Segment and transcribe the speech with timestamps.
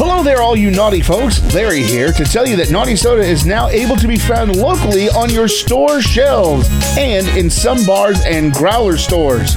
[0.00, 1.42] Hello there, all you naughty folks.
[1.52, 5.08] Larry here to tell you that Naughty Soda is now able to be found locally
[5.08, 9.54] on your store shelves and in some bars and growler stores.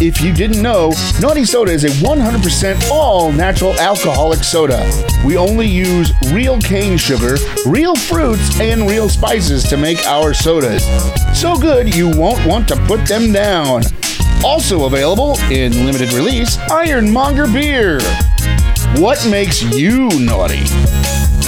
[0.00, 4.80] If you didn't know, Naughty Soda is a 100% all natural alcoholic soda.
[5.24, 7.36] We only use real cane sugar,
[7.66, 10.84] real fruits, and real spices to make our sodas.
[11.38, 13.82] So good you won't want to put them down.
[14.44, 18.00] Also available in limited release, Ironmonger Beer.
[18.96, 20.64] What makes you naughty?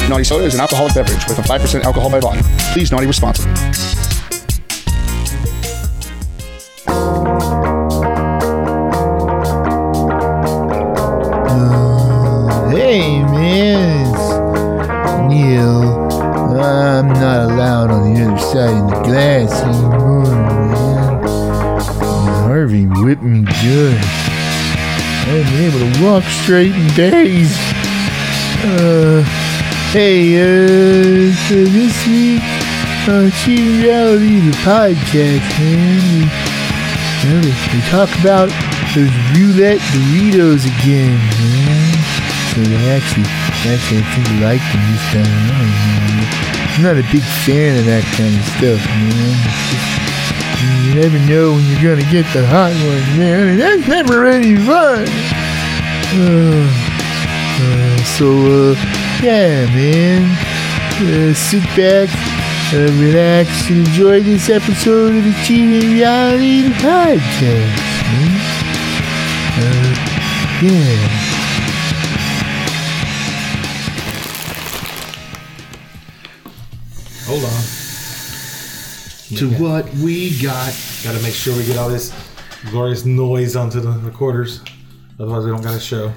[0.09, 2.45] Naughty Soda is an alcoholic beverage with a 5% alcohol by volume.
[2.73, 3.53] Please naughty responsibly.
[26.43, 27.55] Straight days.
[28.67, 29.23] Uh,
[29.93, 32.43] hey, uh, so this week
[33.07, 36.27] on Cheating Reality, the podcast, man,
[37.43, 38.51] we, we, talk about
[38.91, 41.95] those roulette Doritos again, man.
[42.51, 43.31] So they actually,
[43.71, 46.27] actually, I think I like them this time man.
[46.75, 49.39] I'm not a big fan of that kind of stuff, man.
[50.87, 53.49] You never know when you're gonna get the hot one, man.
[53.51, 55.07] And that's never any fun.
[58.19, 58.75] So, uh,
[59.23, 60.23] yeah, man.
[61.01, 62.09] Uh, sit back,
[62.75, 68.41] uh, relax, and enjoy this episode of the Cheating Reality Podcast, man.
[69.57, 69.95] Uh,
[70.63, 71.33] yeah.
[77.25, 77.63] Hold on.
[79.39, 80.77] To what we got.
[81.03, 82.13] Got to make sure we get all this
[82.71, 84.61] glorious noise onto the recorders.
[85.19, 86.13] Otherwise, we don't got a show.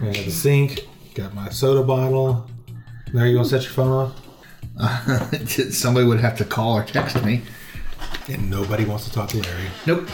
[0.00, 0.88] We got the sink.
[1.14, 2.46] Got my soda bottle.
[3.12, 3.44] There you go.
[3.44, 4.12] Set your phone
[4.76, 5.48] off.
[5.72, 7.42] Somebody would have to call or text me.
[8.28, 10.08] And nobody wants to talk to Larry Nope.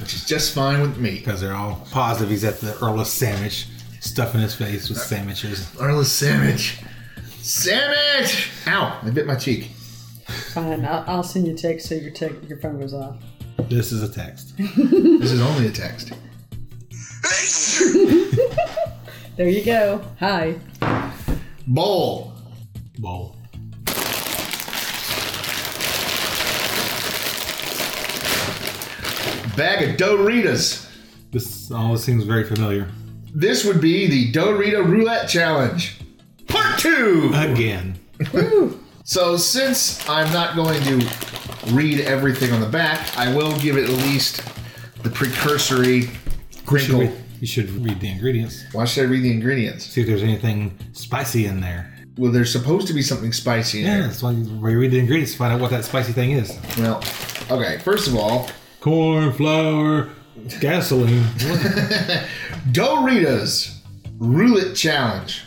[0.00, 1.18] Which is just fine with me.
[1.18, 3.68] because they're all positive he's at the Earl's sandwich,
[4.00, 5.66] stuffing his face with sandwiches.
[5.76, 6.82] Arliss sandwich.
[7.38, 8.50] Sandwich!
[8.66, 9.00] Ow!
[9.02, 9.70] I bit my cheek.
[10.52, 13.16] Fine, I'll, I'll send you a text so your te- your phone goes off.
[13.68, 14.54] This is a text.
[14.58, 16.12] This is only a text.
[19.36, 20.00] There you go.
[20.20, 20.54] Hi.
[21.66, 22.32] Bowl.
[23.00, 23.36] Bowl.
[29.56, 30.88] Bag of Doritos.
[31.32, 32.88] This all seems very familiar.
[33.34, 35.98] This would be the Dorito Roulette Challenge.
[36.46, 37.32] Part two!
[37.34, 37.98] Again.
[39.02, 41.08] So, since I'm not going to
[41.72, 44.44] read everything on the back, I will give it at least
[45.02, 46.08] the precursory
[46.70, 48.64] You should, read, you should read the ingredients.
[48.72, 49.84] Why should I read the ingredients?
[49.86, 51.90] See if there's anything spicy in there.
[52.16, 53.94] Well, there's supposed to be something spicy in there.
[53.94, 54.08] Yeah, there.
[54.08, 54.44] that's why you,
[54.78, 56.56] read the ingredients to find out what that spicy thing is.
[56.78, 57.02] Well,
[57.50, 58.48] okay, first of all,
[58.80, 60.10] Corn, flour,
[60.60, 61.24] gasoline.
[62.70, 63.78] Doritos
[64.18, 65.42] Roulette Challenge.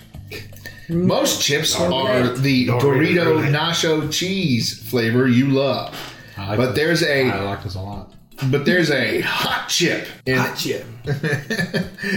[0.90, 5.94] Most chips are the Dorito Dorito Nacho cheese flavor you love.
[6.38, 6.76] I like But this.
[6.76, 8.14] there's a I like this a lot.
[8.52, 10.86] But there's a hot chip in chip.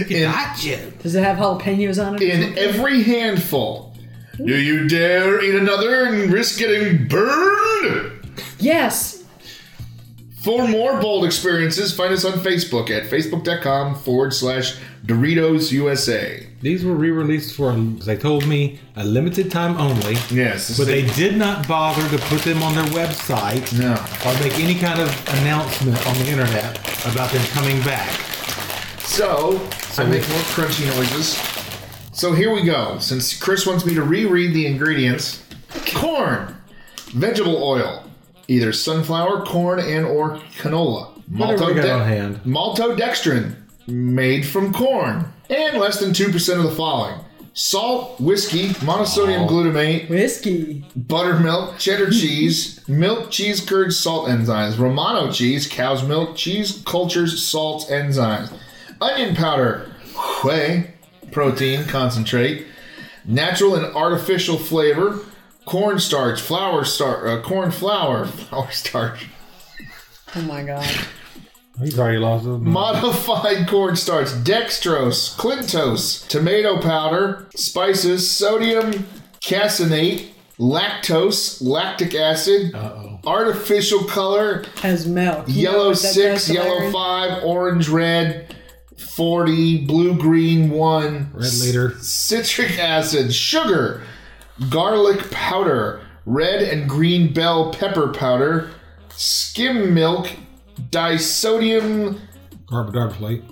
[0.09, 1.01] in, Hot chip.
[1.01, 2.21] Does it have jalapenos on it?
[2.21, 3.95] in every handful.
[4.37, 8.31] Do you dare eat another and risk getting burned?
[8.59, 9.23] yes.
[10.41, 16.47] For more bold experiences, find us on Facebook at facebook.com forward slash Doritos USA.
[16.61, 20.13] These were re-released for, they told me, a limited time only.
[20.29, 23.93] Yes, But they did not bother to put them on their website No.
[24.29, 26.77] or make any kind of announcement on the internet
[27.11, 28.09] about them coming back.
[28.99, 29.59] So,
[29.97, 31.37] I make more crunchy noises.
[32.13, 32.99] So here we go.
[32.99, 35.43] Since Chris wants me to reread the ingredients,
[35.95, 36.55] corn,
[37.13, 38.03] vegetable oil,
[38.47, 41.07] either sunflower, corn, and or canola.
[41.29, 42.41] Whatever we got on hand.
[42.45, 43.55] maltodextrin,
[43.87, 47.19] made from corn, and less than two percent of the following:
[47.53, 50.83] salt, whiskey, monosodium glutamate, Whiskey.
[50.95, 57.87] buttermilk, cheddar cheese, milk, cheese curds, salt enzymes, Romano cheese, cow's milk, cheese cultures, salt
[57.89, 58.51] enzymes,
[59.01, 59.91] onion powder,
[60.43, 60.93] whey,
[61.31, 62.65] protein concentrate,
[63.25, 65.19] natural and artificial flavor,
[65.65, 69.27] cornstarch, flour starch, uh, corn flour, flour starch,
[70.33, 70.87] Oh my god.
[71.79, 72.69] He's already lost them.
[72.69, 79.05] modified cornstarch, dextrose, clintose, tomato powder, spices, sodium
[79.41, 80.27] caseinate,
[80.59, 83.19] lactose, lactic acid, Uh-oh.
[83.25, 85.45] Artificial color Has milk.
[85.47, 86.91] You know yellow what that six, to yellow Larry?
[86.91, 88.55] five, orange red,
[88.97, 91.95] 40, blue green one, Red leader.
[91.99, 94.01] citric acid, sugar,
[94.69, 98.69] garlic powder, red and green bell pepper powder,
[99.09, 100.29] skim milk,
[100.89, 102.19] disodium
[102.67, 103.43] Garbage, garbage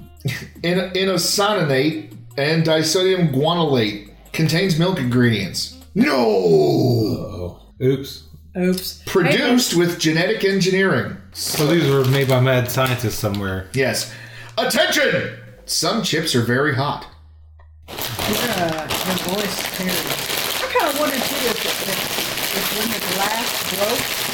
[0.63, 4.11] in- inosinate, and disodium guanylate.
[4.31, 5.77] Contains milk ingredients.
[5.95, 6.15] No!
[6.15, 7.61] Oh.
[7.83, 8.23] Oops.
[8.57, 9.03] Oops.
[9.05, 11.17] Produced with genetic engineering.
[11.33, 13.67] So these were made by mad scientists somewhere.
[13.73, 14.13] Yes.
[14.57, 15.39] Attention!
[15.65, 17.07] Some chips are very hot.
[17.87, 18.87] Yeah, your, uh,
[19.33, 20.61] voice is.
[20.61, 21.89] I kind of wondered too if, if,
[22.57, 24.28] if when the glass broke, if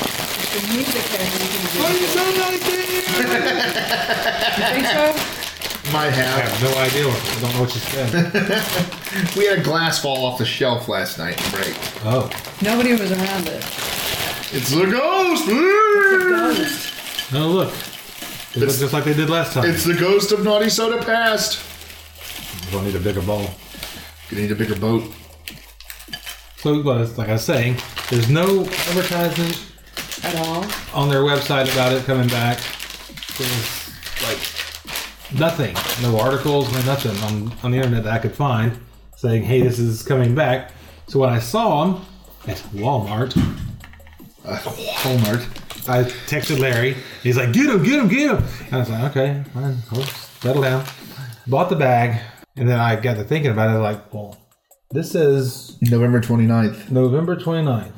[0.56, 2.96] the music had anything to do with it.
[4.56, 5.92] You think so?
[5.92, 6.50] Might I have.
[6.50, 7.08] have no idea.
[7.08, 9.36] I don't know what you said.
[9.38, 11.76] We had a glass fall off the shelf last night and break.
[12.06, 12.30] oh.
[12.62, 13.64] Nobody was around it.
[14.54, 15.48] It's the ghost!
[15.48, 17.34] Ghost.
[17.34, 17.74] No, look.
[18.54, 19.66] It looks just like they did last time.
[19.70, 21.60] It's the ghost of Naughty Soda Past.
[22.72, 23.50] We'll need a bigger bowl.
[24.30, 25.04] You need a bigger boat.
[26.58, 27.78] So, well, it's like I was saying,
[28.10, 29.75] there's no advertisement
[30.26, 30.66] At all.
[30.94, 32.60] on their website about it coming back.
[33.38, 33.92] there was
[34.24, 38.80] like nothing, no articles, no nothing on, on the internet that I could find
[39.18, 40.72] saying, "Hey, this is coming back."
[41.08, 42.06] So when I saw them
[42.48, 43.36] at Walmart,
[44.46, 45.42] Uh, Walmart.
[45.88, 46.96] I texted Larry.
[47.24, 50.02] He's like, "Get him, get him, get him!" And I was like, "Okay, fine, I'll
[50.42, 50.84] settle down."
[51.48, 52.20] Bought the bag,
[52.58, 53.80] and then I got to thinking about it.
[53.80, 54.38] Like, well,
[54.92, 56.90] this is November 29th.
[56.90, 57.92] November 29th,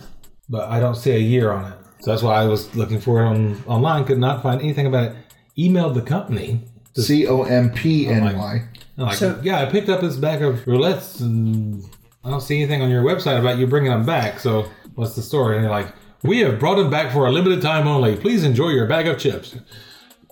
[0.49, 1.76] but I don't see a year on it.
[1.99, 4.05] So that's why I was looking for it on online.
[4.05, 5.15] Could not find anything about it.
[5.57, 6.63] Emailed the company.
[6.93, 8.63] C O M P N Y.
[8.97, 11.83] Oh, I'm like, So- yeah, I picked up this bag of roulettes, and
[12.23, 14.39] I don't see anything on your website about you bringing them back.
[14.39, 15.55] So what's the story?
[15.55, 18.15] And they're like, we have brought them back for a limited time only.
[18.15, 19.55] Please enjoy your bag of chips.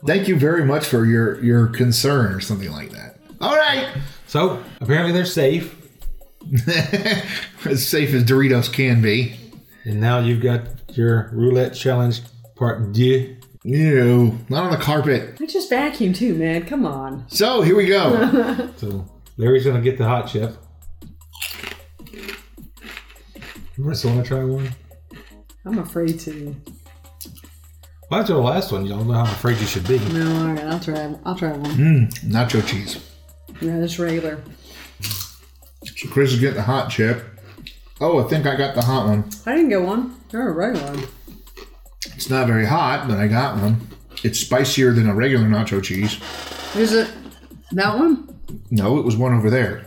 [0.05, 3.17] Thank you very much for your, your concern or something like that.
[3.41, 3.87] All right.
[4.27, 5.75] So apparently they're safe.
[7.65, 9.35] as safe as Doritos can be.
[9.85, 10.61] And now you've got
[10.97, 12.21] your roulette challenge
[12.55, 13.37] part deux.
[13.63, 14.37] Ew.
[14.49, 15.37] Not on the carpet.
[15.41, 16.65] I just vacuum too, man.
[16.65, 17.25] Come on.
[17.29, 18.69] So here we go.
[18.77, 19.05] So
[19.37, 20.55] Larry's gonna get the hot chip.
[23.77, 24.69] Marissa, want to try one?
[25.65, 26.55] I'm afraid to.
[28.09, 29.97] Well, after the last one, you don't know how afraid you should be.
[29.99, 30.63] No, all right.
[30.65, 31.15] I'll try.
[31.25, 31.71] I'll try one.
[31.71, 32.99] mm, nacho cheese.
[33.61, 34.41] Yeah, this regular.
[35.01, 37.25] So Chris is getting the hot chip.
[38.01, 39.29] Oh, I think I got the hot one.
[39.45, 40.19] I didn't get one.
[40.29, 41.07] They're a regular one.
[42.15, 43.87] It's not very hot, but I got one.
[44.23, 46.19] It's spicier than a regular nacho cheese.
[46.75, 47.09] Is it
[47.71, 48.37] that one?
[48.71, 49.85] No, it was one over there.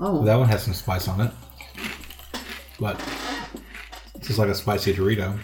[0.00, 1.32] Oh, That one has some spice on it,
[2.78, 3.00] but
[4.14, 5.36] it's just like a spicy Dorito.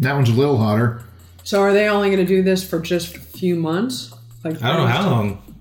[0.00, 1.02] That one's a little hotter.
[1.44, 4.12] so are they only going to do this for just a few months?
[4.42, 5.60] Like I don't know how long.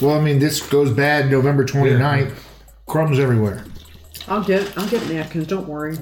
[0.00, 2.34] Well, I mean, this goes bad November 29th.
[2.86, 3.64] Crumbs everywhere.
[4.28, 4.76] I'll get.
[4.78, 5.46] I'll get napkins.
[5.46, 5.98] Don't worry.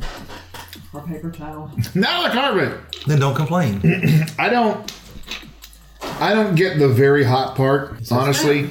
[0.93, 1.71] Or paper towel.
[1.95, 2.79] Now the carpet.
[3.07, 3.81] Then don't complain.
[4.39, 4.93] I don't.
[6.21, 8.71] I don't get the very hot part, honestly,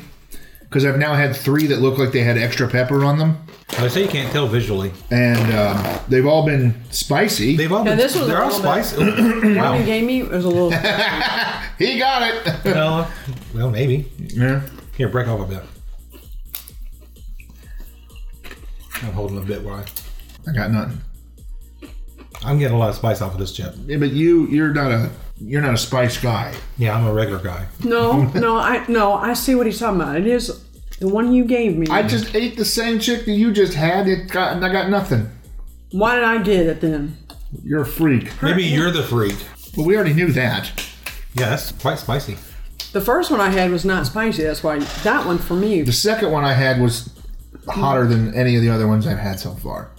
[0.62, 3.38] because I've now had three that look like they had extra pepper on them,
[3.78, 4.92] I say you can't tell visually.
[5.10, 7.56] and um, they've all been spicy.
[7.58, 9.04] They've all Yeah, been, this was they're all little bit- spicy.
[9.42, 9.74] One wow.
[9.78, 10.70] you gave me was a little.
[11.78, 12.64] he got it.
[12.66, 13.12] well,
[13.56, 14.10] well, maybe.
[14.18, 14.62] yeah.
[14.98, 15.64] Here, break off a bit.
[19.04, 19.90] I'm holding a bit wide.
[20.48, 21.02] I got nothing.
[22.44, 23.74] I'm getting a lot of spice off of this chip.
[23.86, 26.54] Yeah, but you, you're not a, you're not a spice guy.
[26.78, 27.68] Yeah, I'm a regular guy.
[27.84, 29.14] No, no, I no.
[29.14, 30.18] I see what he's talking about.
[30.18, 30.64] It is
[31.00, 31.88] the one you gave me.
[31.90, 34.08] I just ate the same chick that you just had.
[34.08, 35.30] It got, and I got nothing.
[35.92, 37.18] Why did I get it then?
[37.64, 38.32] You're a freak.
[38.42, 39.36] Maybe you're the freak.
[39.76, 40.72] Well, we already knew that.
[41.34, 42.38] Yeah, that's quite spicy.
[42.94, 44.44] The first one I had was not spicy.
[44.44, 45.82] That's why that one for me.
[45.82, 47.10] The second one I had was
[47.68, 49.92] hotter than any of the other ones I've had so far.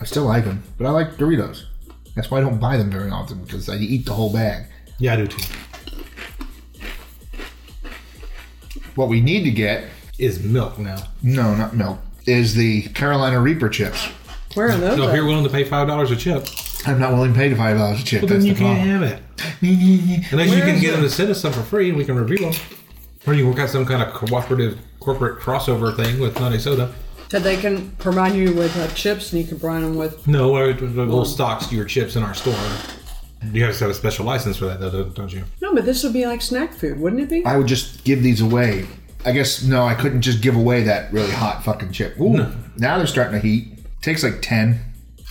[0.00, 1.64] I still like them, but I like Doritos.
[2.14, 4.66] That's why I don't buy them very often because I eat the whole bag.
[4.98, 5.52] Yeah, I do too.
[8.94, 10.96] What we need to get, Is milk now.
[11.22, 14.06] no, not milk, is the Carolina Reaper chips.
[14.54, 14.96] Where are those?
[14.96, 16.46] So if you're willing to pay five dollars a chip,
[16.86, 18.22] I'm not willing to pay five dollars a chip.
[18.22, 19.02] well, That's then you the can't problem.
[19.02, 20.32] have it.
[20.32, 20.92] Unless you Where can is get it?
[20.94, 22.52] them to send us some for free and we can review them.
[23.26, 26.92] Or you work out some kind of cooperative corporate crossover thing with Naughty Soda.
[27.30, 30.26] So they can provide you with uh, chips and you can provide them with.
[30.28, 32.52] No, we'll little stocks your chips in our store.
[33.50, 35.44] You have to have a special license for that, though, don't- don't you?
[35.62, 37.42] No, but this would be like snack food, wouldn't it be?
[37.46, 38.86] I would just give these away.
[39.24, 42.20] I guess no, I couldn't just give away that really hot fucking chip.
[42.20, 42.46] Ooh,
[42.76, 43.78] now they're starting to heat.
[44.02, 44.78] Takes like ten.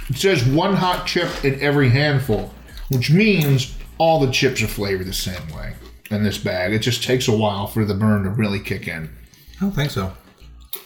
[0.10, 2.52] It says one hot chip in every handful,
[2.90, 5.74] which means all the chips are flavored the same way
[6.10, 6.74] in this bag.
[6.74, 9.10] It just takes a while for the burn to really kick in.
[9.58, 10.14] I don't think so.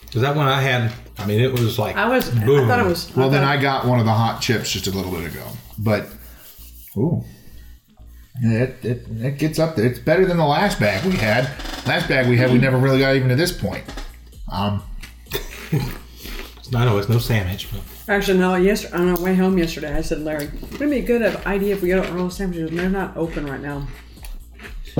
[0.02, 2.30] Because that one I had, I mean, it was like I was.
[2.30, 2.66] boom.
[2.66, 3.16] I thought it was.
[3.16, 5.46] Well, then I got one of the hot chips just a little bit ago.
[5.78, 6.08] But,
[6.98, 7.24] ooh.
[8.44, 9.86] It, it, it gets up there.
[9.86, 11.46] It's better than the last bag we had.
[11.86, 13.84] Last bag we had, we never really got even to this point.
[14.52, 14.82] Um,
[15.72, 15.80] I
[16.86, 18.56] know it's no sandwich, but Actually, no.
[18.56, 21.76] Yesterday, on our way home yesterday, I said, Larry, wouldn't it be a good idea
[21.76, 22.70] if we go to Earl Sandwiches?
[22.70, 23.88] And they're not open right now.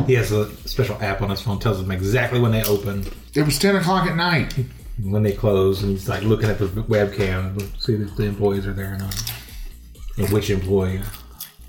[0.06, 3.44] He has a special app on his phone tells him exactly when they open, it
[3.44, 4.54] was 10 o'clock at night.
[5.04, 8.68] when they close, and he's like looking at the webcam to see if the employees
[8.68, 9.34] are there or not,
[10.18, 11.02] and which employee.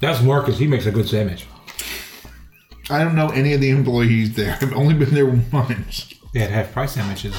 [0.00, 0.58] That's Marcus.
[0.58, 1.46] He makes a good sandwich.
[2.90, 4.58] I don't know any of the employees there.
[4.60, 6.12] I've only been there once.
[6.34, 7.32] They had half price sandwiches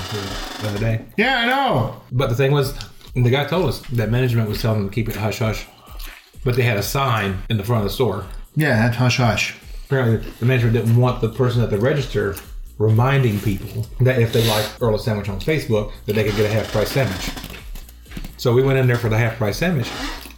[0.61, 1.05] the other day.
[1.17, 2.01] Yeah, I know.
[2.11, 2.73] But the thing was,
[3.13, 5.65] the guy told us that management was telling them to keep it hush hush,
[6.43, 8.25] but they had a sign in the front of the store.
[8.55, 9.55] Yeah, that's hush hush.
[9.93, 12.35] Apparently, the management didn't want the person at the register
[12.79, 16.49] reminding people that if they liked Earl of Sandwich on Facebook, that they could get
[16.49, 17.29] a half price sandwich.
[18.37, 19.87] So we went in there for the half price sandwich,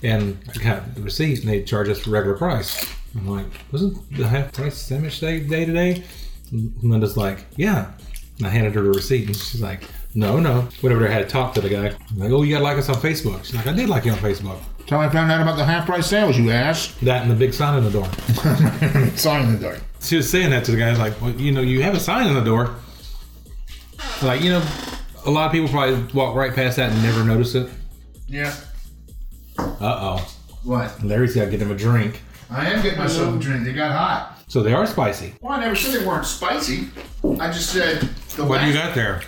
[0.03, 2.85] and I got the receipt, and they charged us for regular price.
[3.15, 6.03] I'm like, wasn't the half price sandwich day, day today?
[6.51, 7.93] And Linda's like, yeah.
[8.39, 9.83] And I handed her the receipt, and she's like,
[10.15, 10.61] no, no.
[10.81, 11.95] Whatever, I had to talk to the guy.
[12.09, 13.43] I'm like, oh, you gotta like us on Facebook.
[13.45, 14.59] She's like, I did like you on Facebook.
[14.79, 16.93] That's how I found out about the half price sandwich, you ass.
[17.01, 18.05] That and the big sign on the door.
[19.17, 19.77] Sign in the door.
[19.99, 20.93] she was saying that to the guy.
[20.95, 22.75] Like, well, you know, you have a sign on the door.
[24.21, 24.63] Like, you know,
[25.25, 27.69] a lot of people probably walk right past that and never notice it.
[28.27, 28.53] Yeah.
[29.57, 30.35] Uh oh.
[30.63, 31.03] What?
[31.03, 32.21] Larry's got to get him a drink.
[32.49, 33.65] I am getting myself a drink.
[33.65, 34.43] They got hot.
[34.47, 35.33] So they are spicy.
[35.41, 36.89] Well, I never said they weren't spicy.
[37.39, 38.01] I just said
[38.35, 39.21] the What do you got there?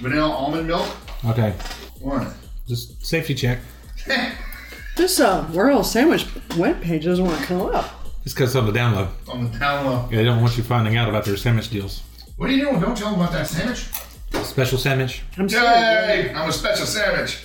[0.00, 0.86] Vanilla almond milk.
[1.24, 1.54] Okay.
[2.00, 2.32] What?
[2.66, 3.58] Just safety check.
[4.96, 8.04] This uh, Earl Sandwich webpage doesn't want to come up.
[8.24, 9.08] It's because of the download.
[9.28, 10.06] On the down low.
[10.10, 12.02] Yeah, they don't want you finding out about their sandwich deals.
[12.36, 12.80] What are you doing?
[12.80, 13.88] Don't tell them about that sandwich.
[14.44, 15.22] Special sandwich.
[15.38, 15.64] I'm sorry.
[15.64, 16.34] Yay!
[16.34, 17.42] I'm a special sandwich.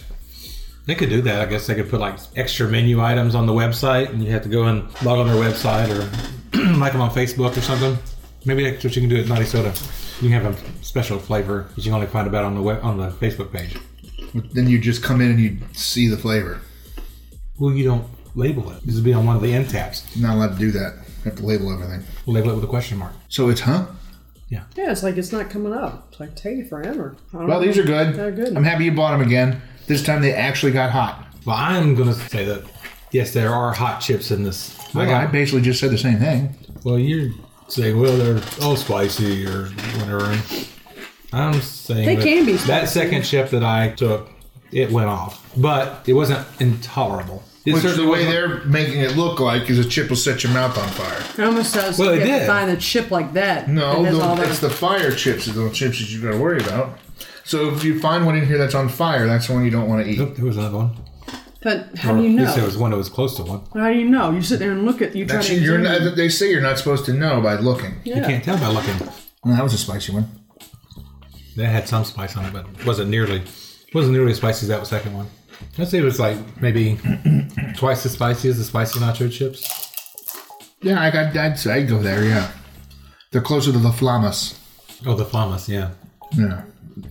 [0.86, 1.42] They could do that.
[1.42, 4.44] I guess they could put like extra menu items on the website, and you have
[4.44, 7.98] to go and log on their website or like them on Facebook or something.
[8.44, 9.74] Maybe that's what you can do at Naughty Soda.
[10.22, 12.98] You have a special flavor that you can only find about on the web on
[12.98, 13.76] the Facebook page.
[14.54, 16.60] Then you just come in and you see the flavor.
[17.60, 18.82] Well, you don't label it.
[18.86, 20.06] This would be on one of the end tabs.
[20.16, 20.94] You're not allowed to do that.
[21.24, 22.04] You have to label everything.
[22.26, 23.14] Label it with a question mark.
[23.30, 23.88] So it's huh?
[24.50, 26.08] Yeah, Yeah, it's like it's not coming up.
[26.12, 27.16] It's like taking forever.
[27.34, 27.66] I Well, know.
[27.66, 28.16] these are good.
[28.16, 28.56] They're good.
[28.56, 29.62] I'm happy you bought them again.
[29.88, 31.28] This time they actually got hot.
[31.46, 32.64] Well, I'm going to say that
[33.12, 34.78] yes, there are hot chips in this.
[34.94, 35.32] I Well, I got.
[35.32, 36.56] basically just said the same thing.
[36.84, 37.32] Well, you're
[37.68, 39.66] saying well they're all spicy or
[40.00, 40.38] whatever.
[41.34, 43.00] I'm saying They that can be That spicy.
[43.00, 44.30] second chip that I took,
[44.72, 47.44] it went off, but it wasn't intolerable.
[47.66, 50.16] It Which the certainly way wasn't- they're making it look like is a chip will
[50.18, 51.24] set your mouth on fire.
[51.38, 52.48] It almost says Well, you it have to did.
[52.48, 53.68] find a chip like that.
[53.68, 55.48] No, and there's the- all that- it's the fire chips.
[55.48, 57.00] Is the chips that you got to worry about.
[57.44, 59.88] So if you find one in here that's on fire, that's the one you don't
[59.90, 60.20] want to eat.
[60.20, 60.92] Nope, there was another one.
[61.66, 63.62] But how Or do you at least there was one that was close to one.
[63.74, 64.30] How do you know?
[64.30, 65.56] You sit there and look at you try That's, to.
[65.56, 67.96] you're examine- not, they say you're not supposed to know by looking.
[68.04, 68.28] You Yeah.
[68.28, 68.96] can't tell by looking.
[69.44, 70.28] Well, that was a spicy one.
[71.56, 73.42] That had some spice on it, but it wasn't nearly
[73.96, 75.26] wasn't nearly as spicy as that second one.
[75.80, 77.00] I'd say it was like maybe
[77.78, 79.64] twice as spicy as the spicy nacho chips.
[80.84, 81.36] Yeah, I got.
[81.36, 82.24] I'd I'd go there.
[82.26, 82.52] Yeah,
[83.32, 84.60] they're closer to the flamas.
[85.06, 85.92] Oh, the flamas, yeah.
[86.38, 86.62] Yeah,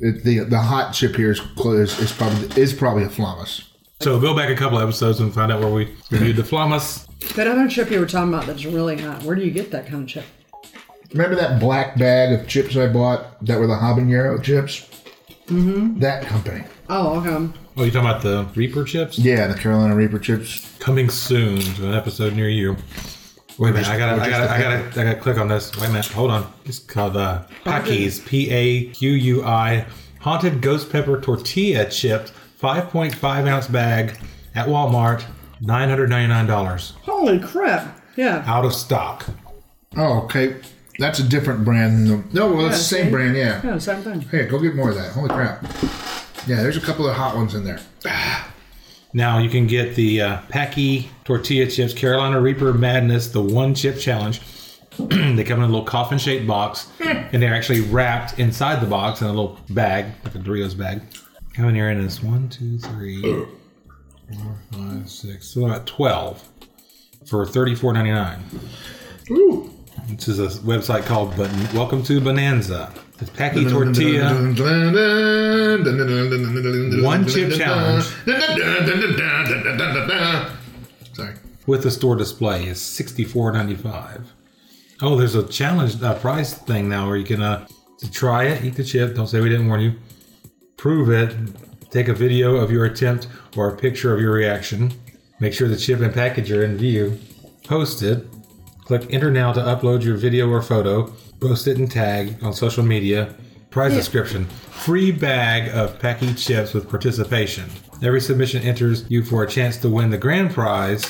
[0.00, 1.98] it, the the hot chip here is close.
[1.98, 3.64] Is probably is probably a flamas.
[4.04, 7.06] So go back a couple episodes and find out where we reviewed the flamas.
[7.36, 9.22] That other chip you were talking about that's really hot.
[9.22, 10.26] Where do you get that kind of chip?
[11.12, 14.90] Remember that black bag of chips I bought that were the habanero chips?
[15.46, 16.00] Mm-hmm.
[16.00, 16.64] That company.
[16.90, 17.58] Oh, okay.
[17.78, 19.18] Oh, you talking about the Reaper chips?
[19.18, 20.76] Yeah, the Carolina Reaper chips.
[20.80, 22.76] Coming soon to an episode near you.
[23.56, 25.74] Wait a minute, I gotta, or I gotta, I gotta, I gotta click on this.
[25.76, 26.52] Wait a minute, hold on.
[26.66, 29.86] It's called the Paquis, P A Q U I,
[30.20, 32.32] haunted ghost pepper tortilla chips,
[32.64, 34.16] 5.5 ounce bag
[34.54, 35.22] at Walmart,
[35.62, 36.92] $999.
[37.02, 38.00] Holy crap!
[38.16, 38.42] Yeah.
[38.46, 39.26] Out of stock.
[39.98, 40.56] Oh, okay.
[40.98, 42.06] That's a different brand.
[42.08, 43.36] Than the, no, well, it's the Yeah, same brand.
[43.36, 43.60] Yeah.
[43.62, 44.22] Yeah, same thing.
[44.22, 45.12] Hey, go get more of that.
[45.12, 45.62] Holy crap.
[46.46, 47.80] Yeah, there's a couple of hot ones in there.
[49.12, 53.98] Now you can get the uh, Paqui tortilla chips, Carolina Reaper Madness, the one chip
[53.98, 54.40] challenge.
[54.98, 59.20] they come in a little coffin shaped box, and they're actually wrapped inside the box
[59.20, 61.02] in a little bag, like a Doritos bag.
[61.54, 62.20] Coming here in this?
[62.20, 63.48] one, two, three, four,
[64.72, 66.42] five, six, so about twelve
[67.26, 68.42] for thirty four ninety nine.
[69.30, 69.72] Ooh.
[70.08, 72.92] This is a website called but Welcome to Bonanza.
[73.20, 74.34] It's Paqui Tortilla.
[77.04, 78.04] One chip challenge.
[81.12, 81.34] Sorry.
[81.68, 84.32] with the store display is sixty four ninety five.
[85.00, 87.68] Oh, there's a challenge uh, prize thing now where you can uh,
[87.98, 89.14] to try it, eat the chip.
[89.14, 89.92] Don't say we didn't warn you.
[90.84, 91.34] Prove it.
[91.88, 93.26] Take a video of your attempt
[93.56, 94.92] or a picture of your reaction.
[95.40, 97.18] Make sure the chip and package are in view.
[97.66, 98.26] Post it.
[98.84, 101.10] Click enter now to upload your video or photo.
[101.40, 103.34] Post it and tag on social media.
[103.70, 107.64] Prize description: Free bag of Paqui chips with participation.
[108.02, 111.02] Every submission enters you for a chance to win the grand prize.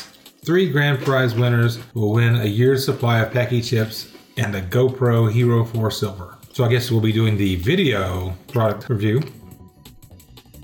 [0.45, 5.33] Three grand prize winners will win a year's supply of Paqui chips and a GoPro
[5.33, 6.38] Hero 4 Silver.
[6.52, 9.21] So I guess we'll be doing the video product review.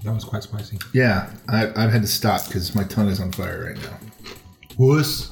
[0.04, 0.78] That was quite spicy.
[0.95, 3.99] Yeah, I, I've had to stop because my tongue is on fire right now.
[4.78, 5.30] Wuss.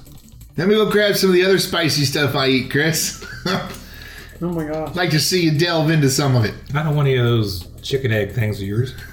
[0.57, 3.25] Let me go grab some of the other spicy stuff I eat, Chris.
[4.41, 4.95] Oh my gosh.
[4.95, 6.55] like to see you delve into some of it.
[6.73, 8.95] I don't want any of those chicken egg things of yours.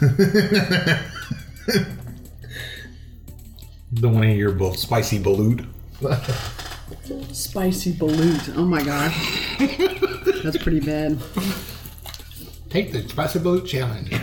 [3.96, 5.66] don't want any of your bu- spicy balut.
[7.34, 8.56] Spicy balut.
[8.56, 9.58] Oh my gosh.
[10.44, 11.18] That's pretty bad.
[12.70, 14.14] Take the spicy balut challenge.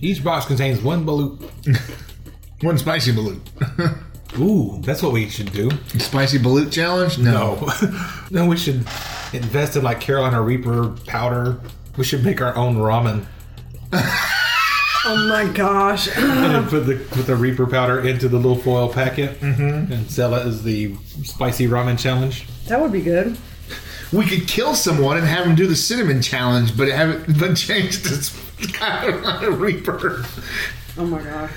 [0.00, 1.40] Each box contains one balut.
[2.62, 3.38] One spicy balut.
[4.38, 5.70] Ooh, that's what we should do.
[5.98, 7.18] spicy balut challenge?
[7.18, 7.56] No.
[7.56, 8.76] No, no, we should
[9.34, 11.60] invest in like Carolina Reaper powder.
[11.98, 13.26] We should make our own ramen
[15.08, 16.08] Oh my gosh.
[16.16, 19.92] and put the put the Reaper powder into the little foil packet mm-hmm.
[19.92, 22.46] and sell it as the spicy ramen challenge.
[22.66, 23.38] That would be good.
[24.12, 27.54] We could kill someone and have them do the cinnamon challenge, but have it but
[27.54, 28.16] change the
[28.72, 30.24] Carolina Reaper.
[30.98, 31.50] Oh my gosh.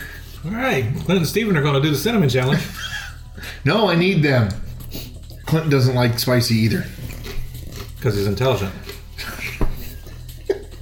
[0.46, 2.62] All right, Clint and Steven are going to do the cinnamon challenge.
[3.66, 4.50] No, I need them.
[5.46, 6.86] Clinton doesn't like spicy either.
[7.96, 8.74] Because he's intelligent.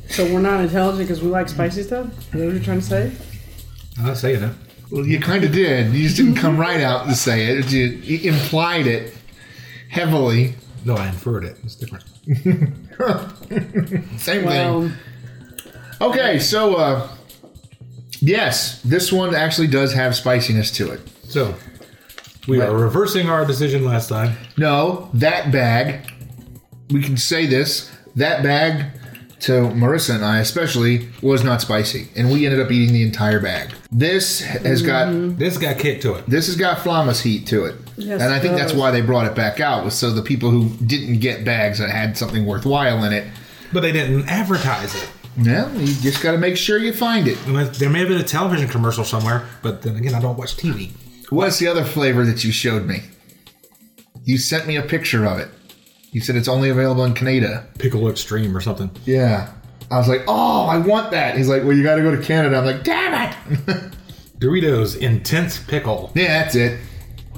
[0.10, 2.08] So we're not intelligent because we like spicy stuff?
[2.08, 3.12] Is that what you're trying to say?
[4.00, 4.54] I'm not saying it.
[4.92, 5.94] Well, you kind of did.
[5.94, 7.72] You just didn't come right out and say it.
[7.72, 9.14] You, you implied it
[9.90, 10.56] heavily.
[10.86, 11.58] No, I inferred it.
[11.64, 12.06] It's different.
[14.20, 14.92] Same Well, thing.
[16.01, 17.07] Okay, so uh,
[18.22, 21.01] yes, this one actually does have spiciness to it.
[21.24, 21.55] So,
[22.48, 24.38] we are reversing our decision last time.
[24.57, 26.12] No, that bag,
[26.92, 28.86] we can say this, that bag
[29.42, 32.07] to Marissa and I especially was not spicy.
[32.16, 33.72] And we ended up eating the entire bag.
[33.92, 36.25] This has got This got kicked to it.
[36.27, 37.75] this has got Flamas heat to it.
[37.98, 38.79] Yes, and I it think that's does.
[38.79, 41.90] why they brought it back out was so the people who didn't get bags that
[41.90, 43.27] had something worthwhile in it.
[43.74, 45.10] But they didn't advertise it.
[45.38, 47.38] Well, you just got to make sure you find it.
[47.46, 50.92] There may have been a television commercial somewhere, but then again, I don't watch TV.
[51.30, 53.02] What's the other flavor that you showed me?
[54.24, 55.50] You sent me a picture of it.
[56.12, 57.68] You said it's only available in Canada.
[57.78, 58.90] Pickle Extreme or something.
[59.06, 59.54] Yeah.
[59.92, 61.38] I was like, oh, I want that.
[61.38, 62.58] He's like, well, you got to go to Canada.
[62.58, 63.94] I'm like, damn it.
[64.40, 66.12] Doritos Intense Pickle.
[66.16, 66.80] yeah, that's it.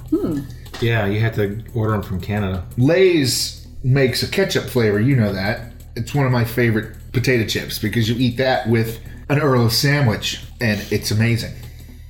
[0.10, 0.42] Hmm.
[0.82, 2.66] Yeah, you have to order them from Canada.
[2.78, 5.00] Lay's makes a ketchup flavor.
[5.00, 5.74] You know that.
[5.96, 9.74] It's one of my favorite potato chips because you eat that with an Earl of
[9.74, 11.54] sandwich and it's amazing.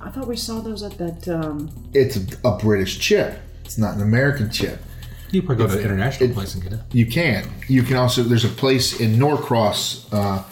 [0.00, 1.28] I thought we saw those at that.
[1.28, 3.38] Um, It's a, a British chip.
[3.64, 4.80] It's not an American chip.
[5.30, 6.80] You probably go to an international place and get it.
[6.92, 7.48] You can.
[7.68, 8.22] You can also.
[8.22, 10.42] There's a place in Norcross, uh,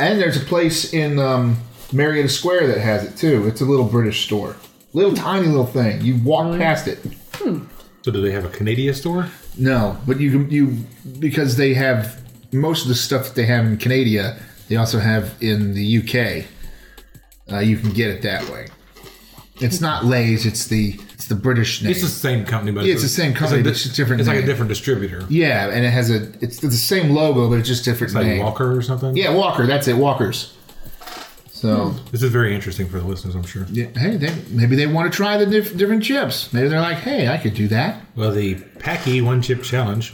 [0.00, 1.58] and there's a place in um,
[1.92, 3.46] Marietta Square that has it too.
[3.46, 4.56] It's a little British store,
[4.94, 6.00] little tiny little thing.
[6.00, 6.98] You walk past it.
[7.38, 9.28] So, do they have a Canadian store?
[9.56, 10.76] No, but you you
[11.20, 12.20] because they have
[12.54, 14.36] most of the stuff that they have in Canada.
[14.68, 16.46] They also have in the UK.
[17.52, 18.68] Uh, you can get it that way.
[19.60, 20.46] It's not Lay's.
[20.46, 21.92] It's the it's the British name.
[21.92, 24.28] It's the same company, but Yeah, it's the same company, a but it's different It's
[24.28, 25.24] like a different distributor.
[25.28, 28.22] yeah, and it has a it's the same logo, but it's just different name.
[28.22, 28.42] Like name.
[28.44, 29.16] Walker or something.
[29.16, 29.66] Yeah, Walker.
[29.66, 29.96] That's it.
[29.96, 30.56] Walkers.
[31.50, 33.64] So This is very interesting for the listeners, I'm sure.
[33.70, 36.52] yeah, hey, they, maybe they want to try the diff- different chips.
[36.52, 38.02] Maybe they're like, hey, I could do that.
[38.16, 40.12] Well, the Paqui One Chip Challenge,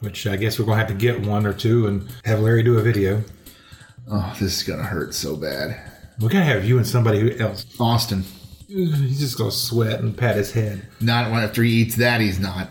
[0.00, 2.78] which I guess we're gonna have to get one or two and have Larry do
[2.78, 3.22] a video.
[4.10, 5.80] Oh, this is gonna hurt so bad.
[6.20, 7.64] We gotta have you and somebody else.
[7.78, 8.24] Austin,
[8.68, 10.86] He's just gonna sweat and pat his head.
[11.00, 12.68] not after he eats that, he's not.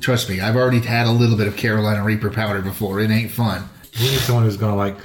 [0.00, 3.00] Trust me, I've already had a little bit of Carolina Reaper powder before.
[3.00, 3.68] It ain't fun.
[3.98, 4.96] We need someone who's gonna like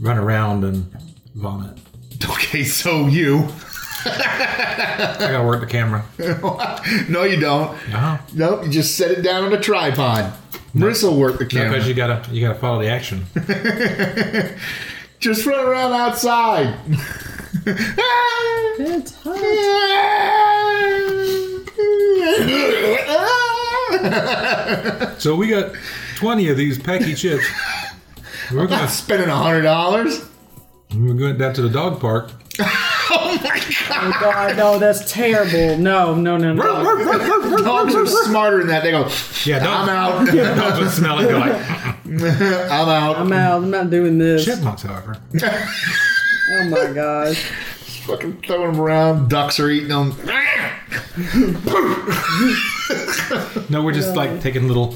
[0.00, 0.90] run around and
[1.34, 1.78] vomit.
[2.24, 3.48] Okay, so you.
[4.04, 6.04] I gotta work the camera.
[7.08, 7.70] no, you don't.
[7.70, 8.18] Uh-huh.
[8.34, 10.32] Nope, you just set it down on a tripod.
[10.74, 11.70] Marissa will work the camera.
[11.70, 13.26] Because you gotta you gotta follow the action.
[15.20, 16.74] Just run around outside.
[18.78, 19.38] it's hot.
[25.18, 25.72] So we got
[26.16, 27.44] 20 of these Paqui chips.
[28.52, 30.24] We're gonna Spending a hundred dollars.
[30.94, 32.30] we're going down to the dog park.
[33.24, 34.14] Oh my oh, god!
[34.14, 35.76] Oh God, no, that's terrible.
[35.76, 37.62] No, no, no, no.
[37.62, 38.82] Dogs are smarter than that.
[38.82, 39.08] They go,
[39.44, 40.56] Yeah, I'm dogs, out.
[40.56, 41.28] dogs would smell it.
[41.28, 41.52] Go like
[42.06, 43.16] I'm out.
[43.16, 43.62] I'm out.
[43.62, 44.44] I'm not doing this.
[44.46, 45.16] chipmunks, however.
[45.42, 47.36] Oh my God.
[47.36, 49.28] Fucking throwing them around.
[49.28, 50.14] Ducks are eating them.
[53.68, 54.94] No, we're just like taking little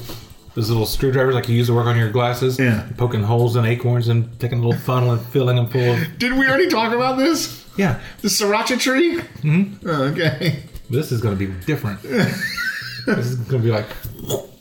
[0.55, 2.57] those little screwdrivers like you use to work on your glasses.
[2.57, 2.87] Yeah.
[2.97, 6.17] Poking holes in acorns and taking a little funnel and filling them full of.
[6.17, 7.63] Did we already talk about this?
[7.77, 9.17] Yeah, The sriracha tree?
[9.17, 9.87] Mm-hmm.
[9.89, 10.63] okay.
[10.89, 12.01] this is going to be different.
[12.01, 13.85] this is going to be like.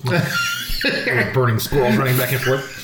[0.05, 2.83] like burning squirrels running back and forth.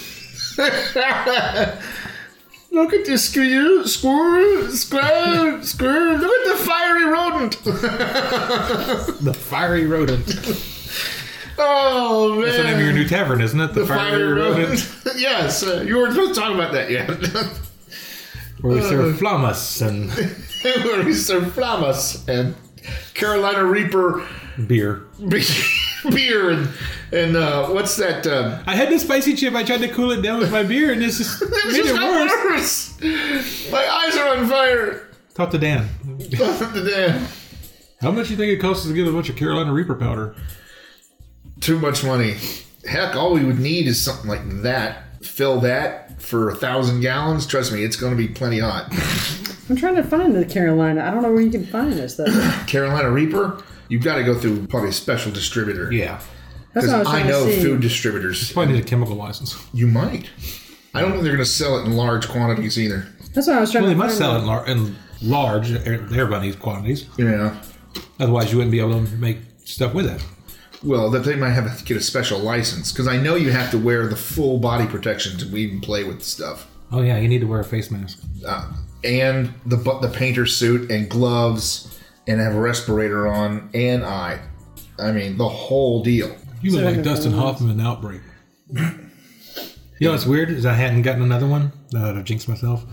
[2.73, 6.16] Look at this squirrel, squirrel, squirrel, squirrel.
[6.18, 7.59] Look at the fiery rodent.
[9.23, 10.27] The fiery rodent.
[11.59, 12.45] Oh, man.
[12.47, 13.75] That's the name of your new tavern, isn't it?
[13.75, 14.90] The, The fiery rodent.
[15.16, 17.11] yes, uh, you weren't supposed to talk about that yet.
[18.62, 20.11] Where we serve flamas and
[20.85, 22.55] Where we serve flamas and
[23.14, 24.27] Carolina Reaper
[24.66, 25.07] beer.
[26.11, 26.68] beer and,
[27.12, 28.27] and uh, what's that?
[28.27, 29.55] Uh, I had the spicy chip.
[29.55, 33.01] I tried to cool it down with my beer, and this is made just it
[33.01, 33.01] worse.
[33.01, 33.70] worse.
[33.72, 35.09] My eyes are on fire.
[35.35, 35.88] Talk to Dan.
[36.31, 37.27] Talk to Dan.
[38.01, 40.35] How much do you think it costs to get a bunch of Carolina Reaper powder?
[41.61, 42.37] Too much money.
[42.88, 45.05] Heck, all we would need is something like that.
[45.22, 47.46] Fill that for a thousand gallons.
[47.46, 48.87] Trust me, it's going to be plenty hot.
[49.70, 51.02] I'm trying to find the Carolina.
[51.04, 52.24] I don't know where you can find this though.
[52.66, 55.92] Carolina Reaper, you've got to go through probably a special distributor.
[55.92, 56.20] Yeah.
[56.74, 57.62] That's Because what I was I trying know to see.
[57.62, 58.52] food distributors.
[58.52, 59.56] Probably need a chemical license.
[59.72, 60.28] You might.
[60.94, 63.06] I don't think they're going to sell it in large quantities either.
[63.35, 64.32] That's what I was trying Well, they to must find.
[64.32, 67.06] sell it in, lar- in large, everybody needs quantities.
[67.16, 67.62] Yeah.
[68.18, 70.22] Otherwise, you wouldn't be able to make stuff with it.
[70.85, 73.71] Well, that they might have to get a special license because I know you have
[73.71, 77.29] to wear the full body protection to even play with the stuff, Oh yeah, you
[77.29, 78.21] need to wear a face mask.
[78.47, 78.71] uh,
[79.05, 84.40] and the the painter suit and gloves, and have a respirator on and eye.
[84.99, 86.37] I mean, the whole deal.
[86.61, 88.21] You look like Dustin Hoffman in Outbreak.
[89.99, 91.73] You know what's weird is I hadn't gotten another one.
[91.92, 92.85] Now that I've jinxed myself.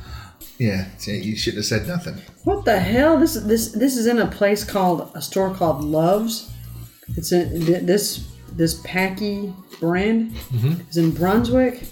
[0.60, 2.16] Yeah, see, you shouldn't have said nothing.
[2.44, 3.18] What the hell?
[3.20, 6.52] This this this is in a place called a store called Loves.
[7.18, 10.34] It's in this this Paqui brand
[10.90, 11.84] is in Brunswick,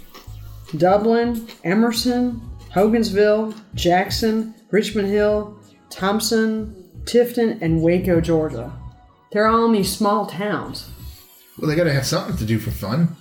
[0.75, 2.41] Dublin, Emerson,
[2.73, 5.57] Hogansville, Jackson, Richmond Hill,
[5.89, 8.71] Thompson, Tifton, and Waco, Georgia.
[9.31, 10.89] They're all in these small towns.
[11.57, 13.15] Well, they got to have something to do for fun.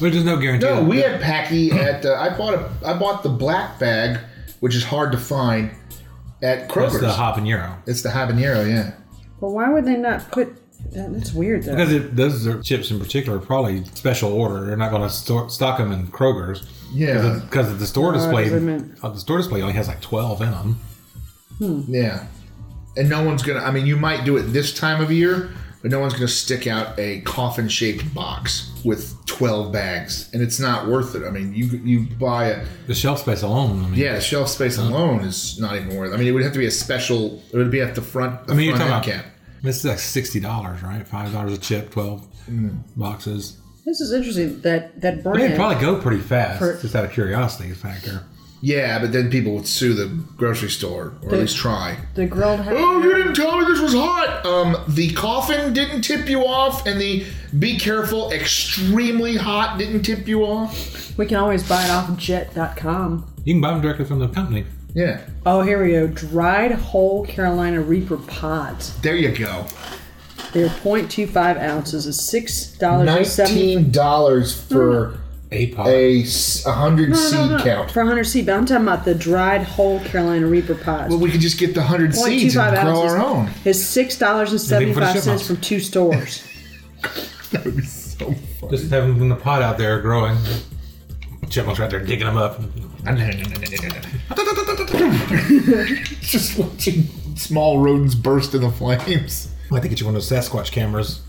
[0.00, 0.66] But there's no guarantee.
[0.66, 2.04] No, we had Paqui at.
[2.04, 2.70] Uh, I bought a.
[2.84, 4.18] I bought the black bag,
[4.60, 5.70] which is hard to find,
[6.42, 7.76] at That's It's the habanero.
[7.86, 8.92] it's the habanero, yeah.
[9.40, 10.58] But why would they not put?
[10.92, 11.72] That, that's weird though.
[11.72, 14.64] Because it, those are chips in particular are probably special order.
[14.66, 16.66] They're not going to store, stock them in Kroger's.
[16.92, 20.00] Yeah, Because the store display, 'cause I meant- uh, the store display only has like
[20.00, 20.80] twelve in them.
[21.58, 21.82] Hmm.
[21.88, 22.26] yeah.
[22.96, 23.60] And no one's gonna.
[23.60, 25.50] I mean, you might do it this time of year,
[25.82, 30.86] but no one's gonna stick out a coffin-shaped box with twelve bags, and it's not
[30.88, 31.22] worth it.
[31.26, 33.84] I mean, you you buy a The shelf space alone.
[33.84, 36.12] I mean, yeah, shelf space alone is not even worth.
[36.12, 36.14] it.
[36.14, 37.42] I mean, it would have to be a special.
[37.52, 38.40] It would be at the front.
[38.42, 39.35] Of the I mean, you're front talking end about cap.
[39.62, 41.06] This is like sixty dollars, right?
[41.06, 42.78] Five dollars a chip, twelve Mm.
[42.96, 43.56] boxes.
[43.84, 44.60] This is interesting.
[44.62, 45.56] That that But it'd brand.
[45.56, 48.22] probably go pretty fast, For- just out of curiosity factor.
[48.62, 51.98] Yeah, but then people would sue the grocery store, or at least try.
[52.14, 52.60] the grilled.
[52.68, 54.44] Oh, you didn't tell me this was hot.
[54.46, 57.26] Um, the coffin didn't tip you off, and the
[57.58, 61.16] be careful, extremely hot didn't tip you off.
[61.18, 63.24] We can always buy it off jet.com.
[63.44, 64.64] You can buy them directly from the company.
[64.96, 66.06] Yeah, Oh, here we go.
[66.06, 68.98] Dried whole Carolina Reaper pods.
[69.02, 69.66] there you go.
[70.54, 72.06] They're 0.25 ounces.
[72.06, 73.06] It's six dollars.
[73.38, 75.18] Nineteen dollars for mm.
[75.52, 75.86] A pot.
[75.88, 77.62] a s- a hundred No, seed no, no.
[77.62, 77.90] count.
[77.90, 81.10] For 100 seed, but I'm talking about the dried whole Carolina Reaper pods.
[81.10, 83.12] Well, we could just get the hundred seeds 0.25 and grow ounces.
[83.12, 83.50] our own.
[83.66, 86.42] It's six dollars and seventy-five cents from two stores.
[87.52, 88.70] That would be so fun.
[88.70, 90.36] Just have them in the pot out there growing.
[91.48, 92.60] Chipmunks right there digging them up.
[96.20, 97.04] just watching
[97.36, 99.52] small rodents burst into flames.
[99.70, 101.20] I like to get you one of those Sasquatch cameras.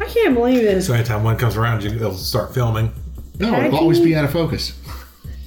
[0.00, 0.86] I can't believe this.
[0.86, 2.92] So anytime one comes around, you they'll start filming.
[3.38, 4.78] No, it'll always be out of focus.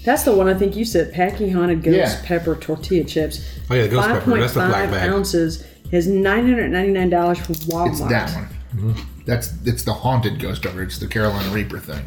[0.04, 1.14] That's the one I think you said.
[1.14, 2.22] Paqui Haunted Ghost Yeah.
[2.26, 3.42] Pepper Tortilla Chips.
[3.70, 4.40] Oh yeah, the ghost pepper.
[4.40, 5.10] That's the black 5.5 bag.
[5.10, 7.90] ounces is $999 from Walmart.
[7.90, 8.48] It's that one.
[8.76, 9.02] Mm-hmm.
[9.26, 10.82] That's it's the haunted ghost pepper.
[10.82, 12.04] It's the Carolina Reaper thing.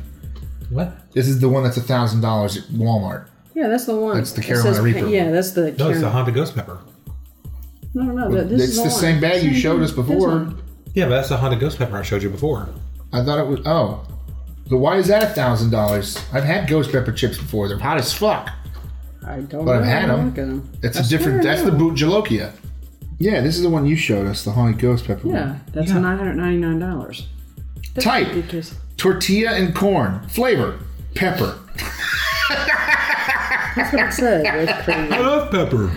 [0.70, 0.92] What?
[1.12, 3.28] This is the one that's a thousand dollars at Walmart.
[3.54, 4.16] Yeah, that's the one.
[4.16, 5.60] That's the It Carolina says Reaper Yeah, that's the.
[5.62, 6.78] No, it's the Carolina- haunted ghost pepper.
[7.94, 8.44] No, no, no.
[8.44, 8.90] This it's is the one.
[8.90, 9.84] same bag you Same showed thing.
[9.84, 10.52] us before.
[10.94, 12.68] Yeah, but that's the haunted ghost pepper I showed you before.
[13.12, 13.60] I thought it was.
[13.64, 14.06] Oh.
[14.68, 16.18] So why is that a thousand dollars?
[16.32, 17.68] I've had ghost pepper chips before.
[17.68, 18.50] They're hot as fuck.
[19.26, 19.72] I don't But know.
[19.80, 20.68] I've had them.
[20.82, 21.42] It's That's I a different.
[21.42, 22.52] That's the bhut jolokia.
[23.18, 25.28] Yeah, this is the one you showed us, the haunted ghost pepper.
[25.28, 25.36] one.
[25.36, 26.00] Yeah, that's Yeah.
[26.00, 27.28] nine hundred ninety nine dollars.
[28.00, 30.78] Type Because tortilla and corn flavor
[31.14, 31.58] pepper.
[33.76, 34.68] that's what it said.
[34.68, 35.90] It's I love pepper.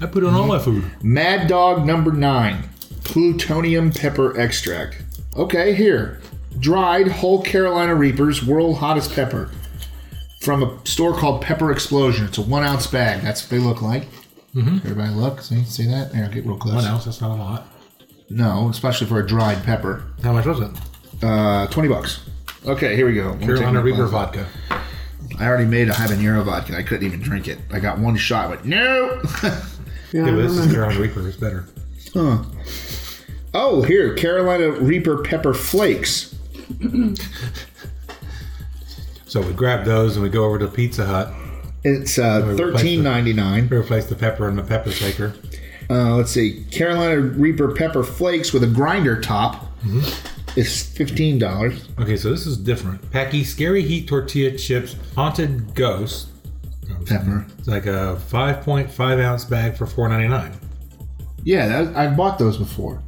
[0.00, 0.84] I put it on all my food.
[1.02, 2.68] Mad Dog number nine,
[3.04, 5.02] plutonium pepper extract.
[5.36, 6.20] Okay, here,
[6.58, 9.50] dried whole Carolina Reapers, world hottest pepper,
[10.40, 12.26] from a store called Pepper Explosion.
[12.26, 13.22] It's a one ounce bag.
[13.22, 14.08] That's what they look like.
[14.54, 14.78] Mm-hmm.
[14.86, 16.12] Everybody look, see, see that?
[16.12, 16.74] There, get real close.
[16.74, 17.68] One ounce, that's not a lot.
[18.28, 20.04] No, especially for a dried pepper.
[20.22, 20.70] How much was it?
[21.22, 22.20] Uh, twenty bucks.
[22.66, 23.34] Okay, here we go.
[23.38, 24.46] Carolina Reaper vodka.
[25.38, 26.76] I already made a habanero vodka.
[26.76, 27.58] I couldn't even drink it.
[27.72, 28.50] I got one shot.
[28.50, 29.20] But no.
[30.14, 30.70] Yeah, I Yeah, but this is.
[30.72, 31.26] Carolina Reaper.
[31.26, 31.64] It's better.
[32.12, 32.42] Huh.
[33.54, 36.34] Oh, here, Carolina Reaper pepper flakes.
[39.26, 41.32] So we grab those and we go over to Pizza Hut.
[41.84, 43.66] It's uh, we replace the- thirteen ninety nine.
[43.68, 45.32] Replace the pepper in the pepper shaker.
[45.88, 50.41] Uh, let's see, Carolina Reaper pepper flakes with a grinder top Mm-hmm.
[50.54, 51.88] Is fifteen dollars.
[51.98, 53.00] Okay, so this is different.
[53.10, 56.28] Paqui Scary Heat Tortilla Chips Haunted Ghost.
[57.06, 57.46] Pepper.
[57.58, 60.54] It's like a 5.5 ounce bag for $4.99.
[61.42, 63.02] Yeah, that, I've bought those before.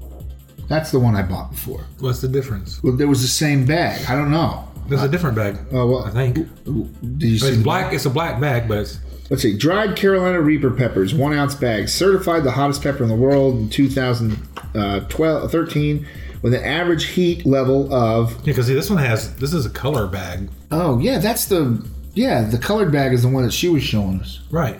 [0.69, 1.87] That's the one I bought before.
[2.01, 2.83] What's the difference?
[2.83, 4.05] Well, there was the same bag.
[4.09, 4.67] I don't know.
[4.89, 5.59] There's a different bag.
[5.73, 6.35] Oh, well, I think.
[6.35, 7.49] Did you see?
[7.49, 7.93] It's black.
[7.93, 8.99] It's a black bag, but it's
[9.31, 9.57] Let's see.
[9.57, 13.71] Dried Carolina Reaper peppers, one ounce bag, certified the hottest pepper in the world in
[13.71, 16.07] 2012, uh, 13,
[16.45, 18.31] with an average heat level of.
[18.33, 21.85] Yeah, because see, this one has this is a color bag, Oh yeah, that's the
[22.13, 24.41] yeah the colored bag is the one that she was showing us.
[24.51, 24.79] right?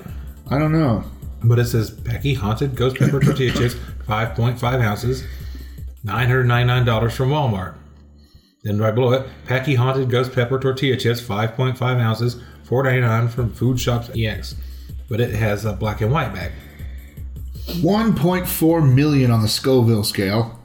[0.51, 1.03] I don't know.
[1.43, 3.75] But it says Paqui Haunted Ghost Pepper Tortilla Chips,
[4.07, 5.25] 5.5 ounces,
[6.05, 7.75] $999 from Walmart.
[8.63, 13.81] Then right below it, Paqui Haunted Ghost Pepper Tortilla Chips, 5.5 ounces, $4.99 from Food
[13.81, 14.55] Shops EX.
[15.09, 16.53] But it has a black and white bag.
[17.67, 20.64] 1.4 million on the Scoville scale.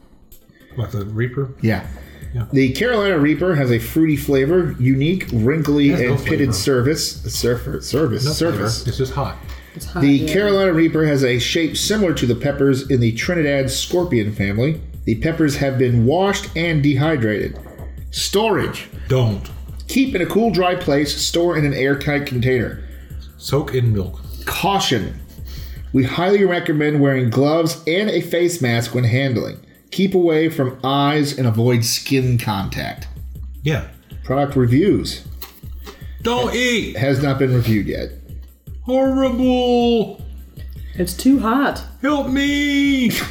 [0.80, 1.50] Like the Reaper.
[1.62, 1.86] Yeah.
[2.34, 2.46] Yeah.
[2.54, 6.54] The Carolina Reaper has a fruity flavor, unique, wrinkly, Has no and pitted flavor.
[6.54, 7.22] surface.
[7.34, 8.58] Surfer, service, No flavor.
[8.70, 8.88] surface.
[8.88, 9.38] It's just hot.
[9.76, 10.32] It's hot, The yeah.
[10.34, 14.80] Carolina Reaper has a shape similar to the peppers in the Trinidad scorpion family.
[15.06, 17.58] The peppers have been washed and dehydrated.
[18.12, 18.88] Storage.
[19.08, 19.50] Don't.
[19.88, 21.20] Keep in a cool, dry place.
[21.20, 22.84] Store in an airtight container.
[23.38, 24.20] Soak in milk.
[24.46, 25.20] Caution.
[25.94, 29.58] We highly recommend wearing gloves and a face mask when handling.
[29.92, 33.08] Keep away from eyes and avoid skin contact.
[33.64, 33.88] Yeah.
[34.24, 35.26] Product reviews
[36.22, 36.96] Don't eat.
[36.98, 38.10] has not been reviewed yet.
[38.84, 40.22] Horrible.
[40.96, 41.84] It's too hot.
[42.02, 43.12] Help me.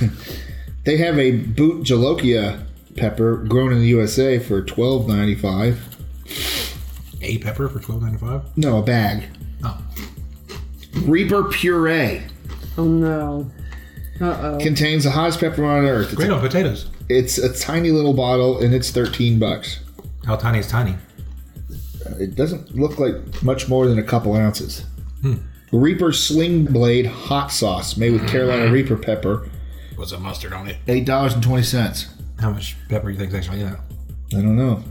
[0.84, 2.64] They have a bhut jolokia
[2.96, 5.84] pepper grown in the USA for twelve ninety five.
[7.20, 8.56] A pepper for twelve ninety five.
[8.56, 9.24] No, a bag.
[9.62, 9.78] Oh.
[11.02, 12.22] Reaper puree
[12.78, 13.50] Oh no.
[14.20, 14.58] Uh oh.
[14.60, 16.06] contains the hottest pepper on earth.
[16.06, 16.86] It's Great a, on potatoes.
[17.08, 19.80] it's a tiny little bottle and it's thirteen bucks.
[20.26, 20.96] How tiny is tiny?
[22.18, 24.84] It doesn't look like much more than a couple ounces.
[25.72, 29.48] Reaper Sling Blade hot sauce made with Carolina Reaper pepper,
[29.96, 30.76] What's a mustard on it?
[30.88, 32.06] eight dollars and twenty cents.
[32.40, 33.78] How much pepper you think is actually in it?
[34.32, 34.82] I don't know.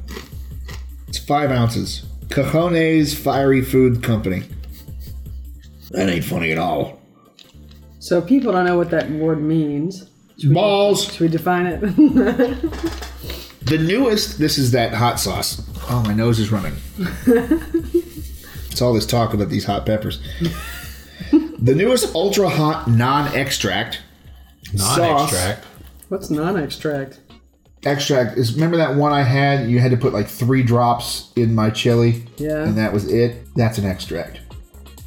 [1.07, 2.05] It's five ounces.
[2.27, 4.43] Cajones Fiery Food Company.
[5.91, 6.96] That ain't funny at all.
[8.07, 10.05] So people don't know what that word means.
[10.45, 11.11] Balls.
[11.11, 11.81] Should we define it?
[13.67, 14.39] The newest.
[14.39, 15.61] This is that hot sauce.
[15.89, 16.73] Oh, my nose is running.
[17.27, 20.21] it's all this talk about these hot peppers.
[21.59, 23.99] the newest ultra hot non extract
[24.73, 25.65] Non-extract.
[26.07, 27.19] What's non-extract?
[27.85, 29.69] extract is remember that one I had?
[29.69, 32.63] You had to put like three drops in my chili, Yeah.
[32.63, 33.53] and that was it.
[33.55, 34.39] That's an extract.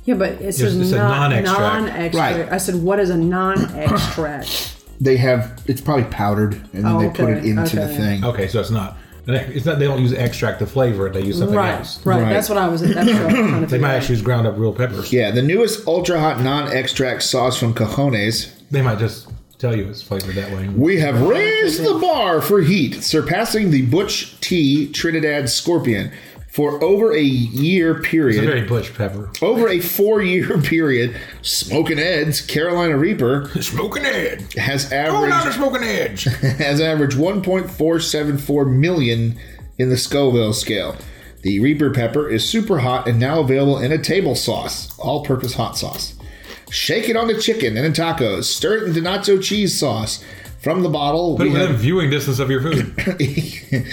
[0.05, 1.61] Yeah, but it says it's a non- non-extract.
[1.61, 2.39] non-extract.
[2.39, 2.53] Right.
[2.53, 4.77] I said, what is a non-extract?
[5.01, 7.97] They have it's probably powdered, and then Oh, they put it okay, into the okay.
[7.97, 8.25] thing.
[8.25, 8.97] Okay, so it's not.
[9.27, 9.79] It's not.
[9.79, 11.13] They don't use extract to flavor it.
[11.13, 12.05] They use something right, else.
[12.05, 12.31] right, Right.
[12.33, 12.81] That's what I was.
[12.83, 13.97] That's what I was trying to They figure might out.
[13.99, 15.13] actually use ground up real peppers.
[15.13, 18.51] Yeah, the newest ultra hot non extract sauce from Cajones.
[18.71, 20.69] They might just tell you it's flavored that way.
[20.69, 26.11] We have raised the bar for heat, surpassing the Butch T Trinidad Scorpion
[26.53, 28.45] for over a year It's a period.
[28.45, 29.31] very butch pepper.
[29.41, 36.25] Over a four year period, Smoking Ed's Carolina Reaper Smoking Ed, has averaged smoking edge.
[36.59, 39.39] has averaged 1.474 million
[39.79, 40.97] in the Scoville scale.
[41.43, 45.55] The Reaper pepper is super hot and now available in a table sauce, all purpose
[45.55, 46.15] hot sauce.
[46.71, 48.45] Shake it on the chicken and in tacos.
[48.45, 50.23] Stir it into nacho cheese sauce.
[50.61, 51.37] from the bottle.
[51.37, 52.95] Put it within viewing distance of your food.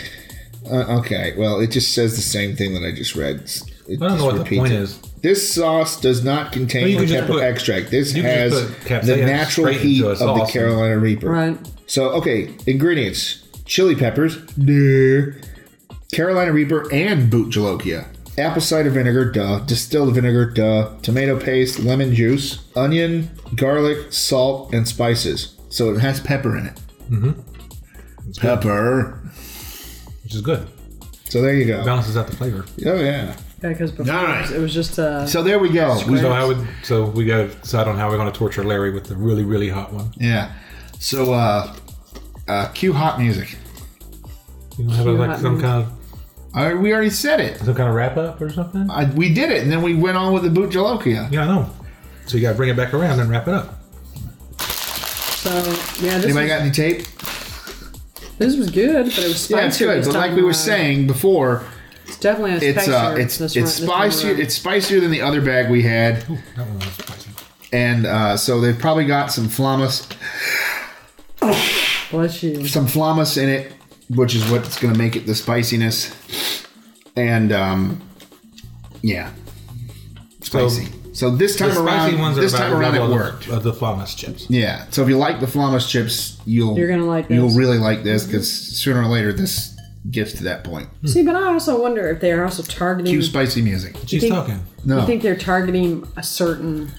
[0.71, 3.41] uh, okay, well, it just says the same thing that I just read.
[3.87, 4.81] It I don't know what the point it.
[4.81, 4.99] is.
[5.21, 7.89] This sauce does not contain you pepper put- extract.
[7.89, 8.51] This has
[8.87, 11.29] the natural heat of the sauce and- Carolina Reaper.
[11.29, 11.57] Right.
[11.87, 15.31] So, okay, ingredients: chili peppers, duh,
[16.11, 18.07] Carolina Reaper, and bhut jolokia.
[18.37, 19.59] Apple cider vinegar, duh.
[19.61, 20.93] Distilled vinegar, duh.
[21.01, 25.55] Tomato paste, lemon juice, onion, garlic, salt, and spices.
[25.69, 26.79] So it has pepper in it.
[27.09, 27.31] Mm-hmm.
[28.39, 29.19] Pepper.
[30.27, 30.67] Which is good.
[31.29, 31.85] So there you go.
[31.85, 32.65] Balances out the flavor.
[32.85, 33.33] Oh yeah.
[33.63, 34.51] Yeah, because before All right.
[34.51, 35.97] it was just uh, So there we go.
[36.05, 36.67] We- So I would.
[36.83, 39.45] So we got to decide on how we're going to torture Larry with the really
[39.45, 40.11] really hot one.
[40.17, 40.51] yeah.
[40.99, 41.73] So uh,
[42.49, 43.57] uh, cue hot music.
[44.77, 45.69] You know, have a, Cue like hot some music.
[45.69, 47.57] kind of Uh, we already said it.
[47.59, 48.91] some kind of wrap up or something.
[48.91, 51.31] I, we did it, and then we went on with the bhut jolokia.
[51.31, 51.69] Yeah, I know.
[52.25, 53.81] So you got to bring it back around and wrap it up.
[54.59, 55.51] so
[56.03, 56.17] yeah.
[56.17, 57.07] This Anybody was, got any tape?
[58.37, 59.53] This was good, but it was spicy.
[59.55, 59.97] Yeah, it's good.
[59.99, 61.63] this But like we were saying before,
[62.05, 62.93] it's definitely a it's spicier.
[62.95, 64.31] uh, it's this it's run- this time spicier.
[64.31, 64.41] around.
[64.41, 66.29] It's spicier than the other bag we had, That
[66.67, 67.29] one was spicy.
[67.73, 70.07] and uh, so they've probably got some flamas,
[72.11, 72.65] Bless you.
[72.67, 73.73] some flamas in it,
[74.09, 76.65] which is what's going to make it the spiciness,
[77.15, 78.01] and um,
[79.01, 79.31] yeah,
[80.41, 80.87] spicy.
[81.17, 83.47] So, this The time spicy around, ones this about time around it level of worked.
[83.47, 84.45] the- Of the flamas chips.
[84.49, 84.83] Yeah.
[84.91, 87.33] So if you like the flamas chips, you'll You're gonna like this.
[87.35, 89.75] You'll really like this because sooner or later this
[90.11, 90.89] gets to that point.
[91.01, 91.07] Hmm.
[91.07, 93.11] See, but I also wonder if they're also targeting.
[93.11, 93.95] Cue spicy music.
[94.05, 94.59] She's think- talking.
[94.85, 94.99] No.
[94.99, 96.91] You think they're targeting a certain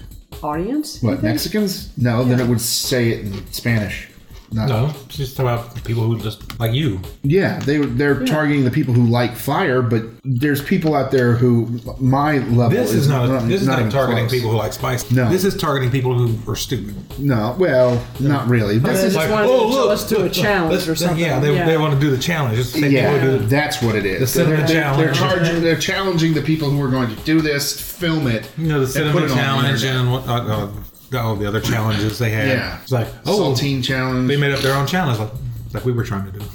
[0.43, 1.01] audience?
[1.01, 1.23] you What think?
[1.35, 1.87] Mexicans?
[1.97, 4.08] No, then it would say it in Spanish.
[4.51, 4.65] No.
[4.65, 6.99] No, she's talking about people who just like you.
[7.23, 11.79] Yeah, they they're targeting the people who like fire, but there's people out there who
[11.99, 13.27] my level This is not.
[13.47, 14.31] this is not, even targeting close.
[14.31, 15.09] people who like spice.
[15.11, 15.29] No.
[15.29, 16.95] This is targeting people who are stupid.
[17.19, 18.79] No, well, not really.
[18.79, 21.19] This They is just wanted to- let's do a challenge let's- or something.
[21.19, 21.65] Yeah, they, Yeah.
[21.65, 22.57] they want to do the challenge.
[22.57, 24.19] It's the same yeah, people do the- that's what it is.
[24.21, 24.81] the cinnamon they're, they're,
[25.13, 25.17] challenge.
[25.17, 28.75] charging, they're challenging the people who are going to do this, film it, you know,
[28.79, 30.67] the and cinnamon put it on the challenge and what, uh, uh,
[31.13, 32.47] all the other challenges they had.
[32.49, 32.81] Yeah.
[32.81, 34.27] It's like, oh, saltine challenge.
[34.27, 35.31] they made up their own challenge like,
[35.73, 36.45] like we were trying to do.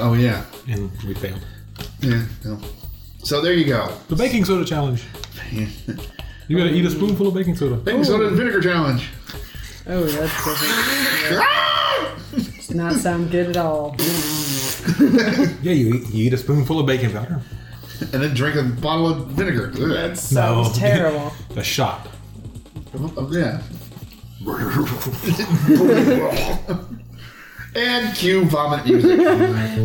[0.00, 1.40] oh yeah, And we failed.
[2.00, 2.24] yeah.
[2.44, 2.58] no.
[3.24, 3.92] So there you go.
[4.08, 5.04] The baking soda challenge.
[6.48, 7.76] You gotta eat a spoonful of baking soda.
[7.76, 9.08] Baking soda and vinegar challenge.
[9.86, 10.30] Oh, that
[12.32, 13.96] doesn't does not sound good at all.
[15.62, 17.40] Yeah, you eat, you eat a spoonful of baking powder.
[18.00, 19.72] and then drink a bottle of vinegar.
[19.78, 20.16] Ugh.
[20.16, 21.32] Sounds terrible.
[21.54, 22.08] A shot.
[22.94, 23.62] Oh, yeah.
[27.74, 29.18] and cue vomit music.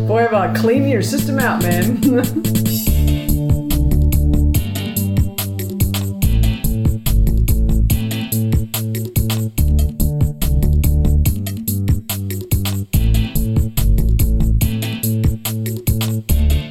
[0.06, 1.96] Boy, about cleaning your system out, man.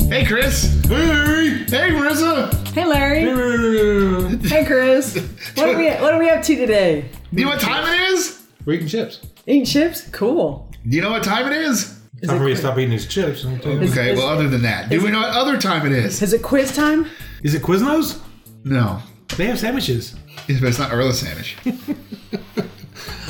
[0.08, 0.84] hey, Chris.
[0.86, 2.54] Hey, hey, Marissa.
[2.74, 4.38] hey, Larry.
[4.48, 5.18] Hey, Chris.
[5.58, 7.10] What are we What are we up to today?
[7.34, 8.44] Do you know what time it is?
[8.66, 9.22] We're eating chips.
[9.46, 10.08] Eating chips?
[10.12, 10.70] Cool.
[10.88, 12.00] Do you know what time it is?
[12.26, 13.46] Time for me to stop eating these chips.
[13.46, 13.80] I'll tell you.
[13.82, 16.22] Is- Okay, is- well, other than that, do we know what other time it is?
[16.22, 17.08] Is it quiz time?
[17.44, 18.20] Is it Quiznos?
[18.64, 19.00] No.
[19.38, 20.16] They have sandwiches.
[20.48, 21.58] But it's not Earl sandwich.
[21.66, 21.70] I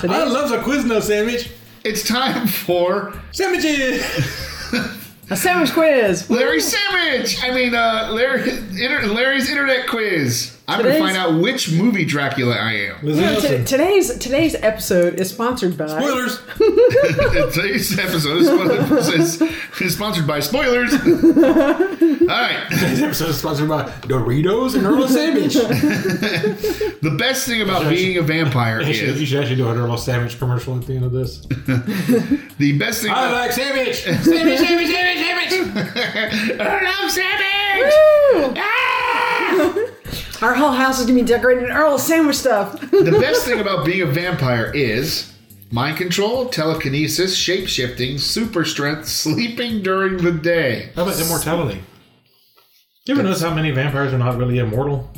[0.01, 1.51] Today's love a Quizno sandwich.
[1.83, 4.03] It's time for Sandwiches.
[5.29, 6.29] a sandwich quiz.
[6.29, 7.43] Larry Sandwich.
[7.43, 10.56] I mean, uh, Larry, inter, Larry's internet quiz.
[10.69, 12.97] I'm going to find out which movie Dracula I am.
[13.01, 15.87] Listen, You know, t- today's today's episode is sponsored by.
[15.87, 16.39] Spoilers.
[17.53, 19.41] Today's episode is sponsored, is,
[19.81, 20.91] is sponsored by spoilers.
[20.93, 22.67] All right.
[22.69, 25.53] Today's episode is sponsored by Doritos and Earl Sandwich.
[25.53, 29.97] The best thing about being a vampire You should, you should actually do an Earl
[29.97, 31.39] Sandwich commercial at the end of this.
[31.45, 33.11] the best thing.
[33.11, 34.03] I About, like sandwich.
[34.03, 36.59] Sandwich, sandwich, sandwich, sandwich.
[36.59, 37.93] Earl Sandwich.
[38.33, 38.53] Woo!
[38.57, 39.83] Ah!
[40.41, 42.79] Our whole house is gonna be decorated in Earl sandwich stuff.
[42.91, 45.33] The best thing about being a vampire is
[45.71, 50.91] mind control, telekinesis, shape shifting, super strength, sleeping during the day.
[50.95, 51.81] How about immortality?
[53.05, 55.09] You ever notice how many vampires are not really immortal?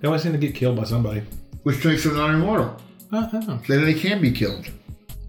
[0.00, 1.22] They always seem to get killed by somebody.
[1.62, 2.76] Which makes them not immortal.
[3.12, 3.60] Uh, I don't know.
[3.68, 4.68] Then they can be killed.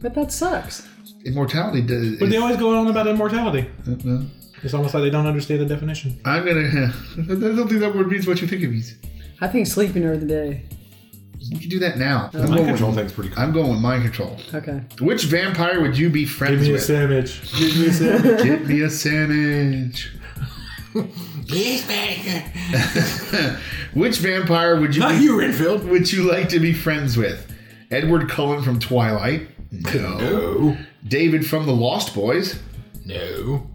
[0.02, 0.88] but that sucks.
[1.26, 2.20] Immortality does.
[2.20, 3.70] But they always go on about immortality.
[4.04, 4.26] Well,
[4.64, 6.20] It's almost like they don't understand the definition.
[6.26, 6.94] I'm gonna.
[7.18, 8.96] I don't think that word means what you think it means.
[9.42, 10.64] I think sleeping during the day.
[11.40, 12.32] You can do that now.
[12.34, 13.40] I'm, Mind going control with, thing's pretty cool.
[13.44, 14.36] I'm going with mind control.
[14.54, 14.82] Okay.
[15.00, 16.88] Which vampire would you be friends with?
[16.88, 17.54] Give friends me a with?
[17.54, 17.54] sandwich.
[17.60, 18.44] Give me a sandwich.
[18.44, 20.12] Get me a sandwich.
[23.94, 25.84] Which vampire would you Not be, you, Renfield.
[25.86, 27.52] would you like to be friends with?
[27.92, 30.18] Edward Cullen from Twilight, No.
[30.18, 30.78] No.
[31.08, 32.60] David from the Lost Boys.
[33.06, 33.70] No.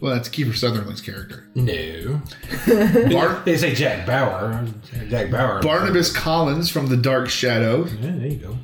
[0.00, 1.48] Well, that's Kiefer Sutherland's character.
[1.54, 2.20] No.
[3.10, 4.66] Bar- They say Jack Bauer.
[5.08, 5.62] Jack Bauer.
[5.62, 7.86] Barnabas Collins from The Dark Shadow.
[7.86, 8.56] Yeah, there you go.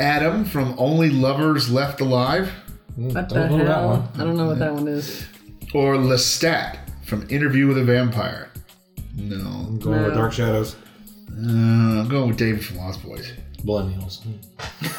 [0.00, 2.50] Adam from Only Lovers Left Alive.
[2.96, 3.88] What the Don't know that hell?
[3.88, 4.08] one.
[4.14, 5.26] I don't know what that one is.
[5.74, 8.50] Or Lestat from Interview with a Vampire.
[9.14, 9.36] No.
[9.36, 10.76] I'm going with Dark Shadows.
[11.30, 13.32] Uh, I'm going with David from Lost Boys.
[13.64, 14.22] Millennials.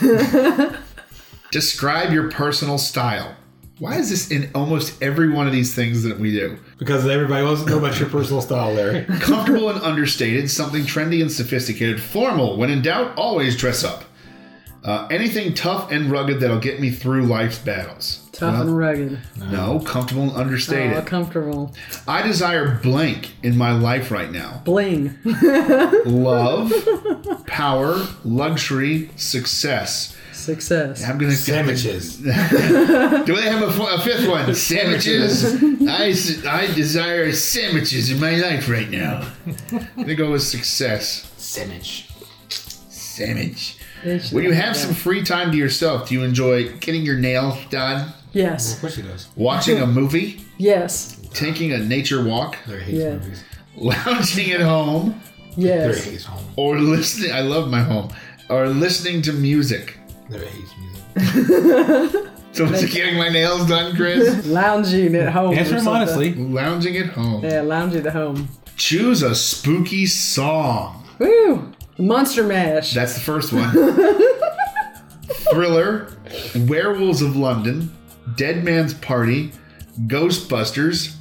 [1.52, 3.36] Describe your personal style.
[3.80, 6.58] Why is this in almost every one of these things that we do?
[6.80, 9.06] Because everybody wants to know about your personal style, Larry.
[9.20, 12.02] Comfortable and understated, something trendy and sophisticated.
[12.02, 12.58] Formal.
[12.58, 14.04] When in doubt, always dress up.
[14.84, 18.28] Uh, anything tough and rugged that'll get me through life's battles.
[18.32, 19.20] Tough and rugged.
[19.52, 20.96] No, comfortable and understated.
[20.98, 21.74] Oh, comfortable.
[22.08, 24.62] I desire blank in my life right now.
[24.64, 25.18] Bling.
[26.06, 26.72] Love,
[27.48, 30.16] power, luxury, success.
[30.48, 31.04] Success.
[31.04, 32.18] I'm gonna Sandwiches.
[32.18, 32.26] Do
[33.36, 34.56] they have a fifth one?
[34.72, 35.44] Sandwiches.
[35.86, 36.14] I,
[36.50, 39.30] I desire sandwiches in my life right now.
[39.72, 41.30] I'm gonna go with success.
[41.38, 42.08] Sandwich.
[42.90, 43.76] Sandwich.
[44.32, 48.14] When you have some free time to yourself, do you enjoy getting your nails done,
[48.32, 48.74] Yes.
[48.76, 49.28] Of course he does.
[49.36, 51.18] watching a movie, Yes.
[51.34, 53.14] taking a nature walk, Larry hates Yeah.
[53.16, 53.44] movies.
[53.76, 55.20] lounging at home,
[55.58, 56.04] Larry Yes.
[56.06, 56.46] hates home.
[56.56, 57.34] or listening?
[57.34, 58.10] I love my home.
[58.50, 59.98] Or listening to music.
[60.30, 62.24] Larry hates music.
[62.54, 64.44] So is it getting my nails done, Chris?
[64.48, 65.54] Lounging at home.
[65.56, 66.34] Answer him honestly.
[66.34, 67.44] Lounging at home.
[67.46, 68.48] Yeah, lounging at home.
[68.78, 71.06] Choose a spooky song.
[71.20, 71.72] Woo!
[72.00, 72.96] Monster Mash.
[72.96, 73.70] That's the first one.
[75.52, 76.12] Thriller,
[76.56, 77.96] Werewolves of London,
[78.36, 79.52] Dead Man's Party,
[80.08, 81.16] Ghostbusters,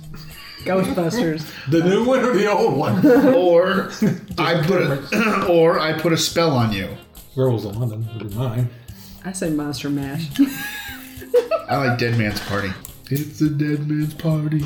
[0.64, 1.46] Ghostbusters.
[1.70, 3.07] The new one or the old one?
[3.07, 3.90] or
[4.38, 6.88] I put a, or I put a spell on you.
[7.36, 8.70] Werewolves of London would be mine.
[9.26, 10.28] I say Monster Mash.
[11.68, 12.70] I like Dead Man's Party.
[13.10, 14.64] It's a Dead Man's Party.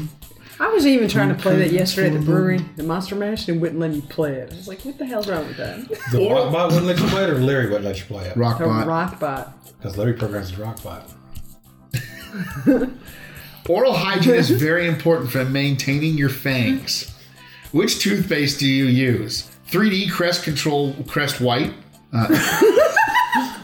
[0.61, 3.59] I was even trying to play that yesterday at the brewery, the Monster Mash, and
[3.63, 4.53] wouldn't let me play it.
[4.53, 5.89] I was like, what the hell's wrong with that?
[6.13, 8.37] The Or- Rockbot wouldn't let you play it, or Larry wouldn't let you play it?
[8.37, 8.85] A Rockbot.
[8.85, 9.53] Rockbot.
[9.79, 11.11] Because Larry programs his Rockbot.
[13.69, 17.17] Oral hygiene is very important for maintaining your fangs.
[17.73, 19.49] Which toothpaste do you use?
[19.71, 21.73] 3D Crest Control Crest White,
[22.13, 22.27] uh,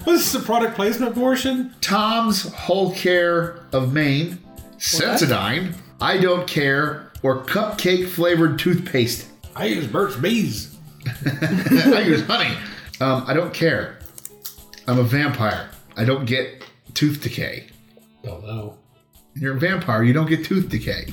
[0.07, 1.75] Was this a product placement portion?
[1.81, 4.39] Tom's Whole Care of Maine,
[4.79, 9.27] Sensodyne, I Don't Care, or cupcake flavored toothpaste.
[9.57, 10.77] I use Burt's Bees.
[11.27, 12.57] I use honey.
[13.01, 13.99] Um, I don't care.
[14.87, 15.71] I'm a vampire.
[15.97, 16.63] I don't get
[16.95, 17.67] tooth decay.
[18.23, 18.79] Don't know.
[19.35, 20.05] You're a vampire.
[20.05, 21.13] You don't get tooth decay.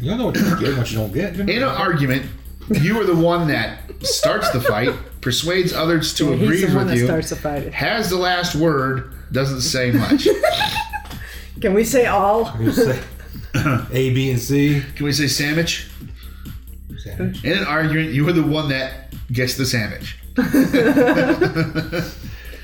[0.00, 1.40] You don't know what you get, what you don't get.
[1.40, 2.26] In an argument,
[2.70, 6.76] you are the one that starts the fight, persuades others to He's agree the one
[6.76, 7.72] with that you, starts the fight.
[7.72, 10.28] has the last word, doesn't say much.
[11.60, 12.52] Can we say all?
[12.60, 13.00] You say
[13.54, 14.82] A, B, and C.
[14.94, 15.88] Can we say sandwich?
[16.98, 17.44] Sandwich.
[17.44, 20.18] In an argument, you are the one that gets the sandwich.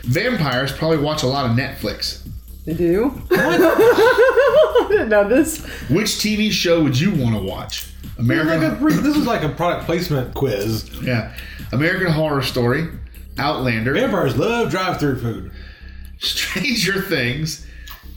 [0.03, 2.29] Vampires probably watch a lot of Netflix.
[2.65, 3.21] They do?
[3.33, 5.65] I didn't know this.
[5.89, 7.89] Which TV show would you want to watch?
[8.05, 10.89] Like American, a, this is like a product placement quiz.
[11.03, 11.35] yeah,
[11.73, 12.89] American Horror Story,
[13.39, 15.51] Outlander, Vampires love drive-through food.
[16.19, 17.67] Stranger Things,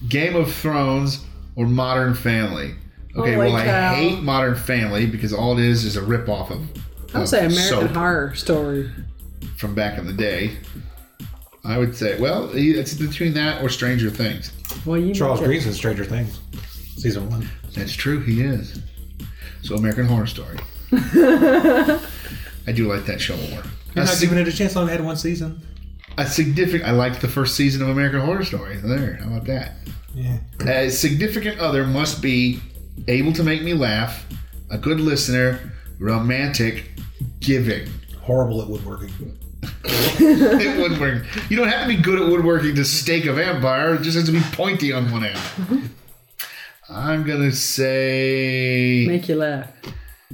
[0.08, 1.26] Game of Thrones,
[1.56, 2.76] or Modern Family.
[3.16, 3.92] Okay, Holy well, cow.
[3.94, 6.60] I hate Modern Family because all it is is a rip-off of.
[7.14, 8.92] I would of say American soap Horror Story.
[9.58, 10.58] from back in the day.
[11.66, 14.52] I would say, well, it's between that or Stranger Things.
[14.86, 15.48] Well, you Charles make.
[15.48, 16.40] Green's in Stranger Things,
[16.98, 17.50] season one.
[17.74, 18.82] That's true, he is.
[19.64, 20.58] So American Horror Story.
[20.92, 23.64] I do like that show more.
[23.96, 24.76] You're not sig- giving it a chance.
[24.76, 25.62] I only had one season.
[26.18, 26.84] a significant.
[26.88, 28.78] I liked the first season of American Horror Story.
[28.78, 29.74] There, how about that?
[30.14, 30.38] Yeah.
[30.62, 32.60] A significant other must be
[33.08, 34.26] able to make me laugh,
[34.70, 36.92] a good listener, romantic,
[37.40, 37.88] giving.
[38.22, 39.12] Horrible at woodworking.
[39.84, 41.24] It woodworking.
[41.50, 43.96] You don't have to be good at woodworking to stake a vampire.
[43.96, 45.90] It just has to be pointy on one end.
[46.90, 49.70] I'm gonna say Make you laugh.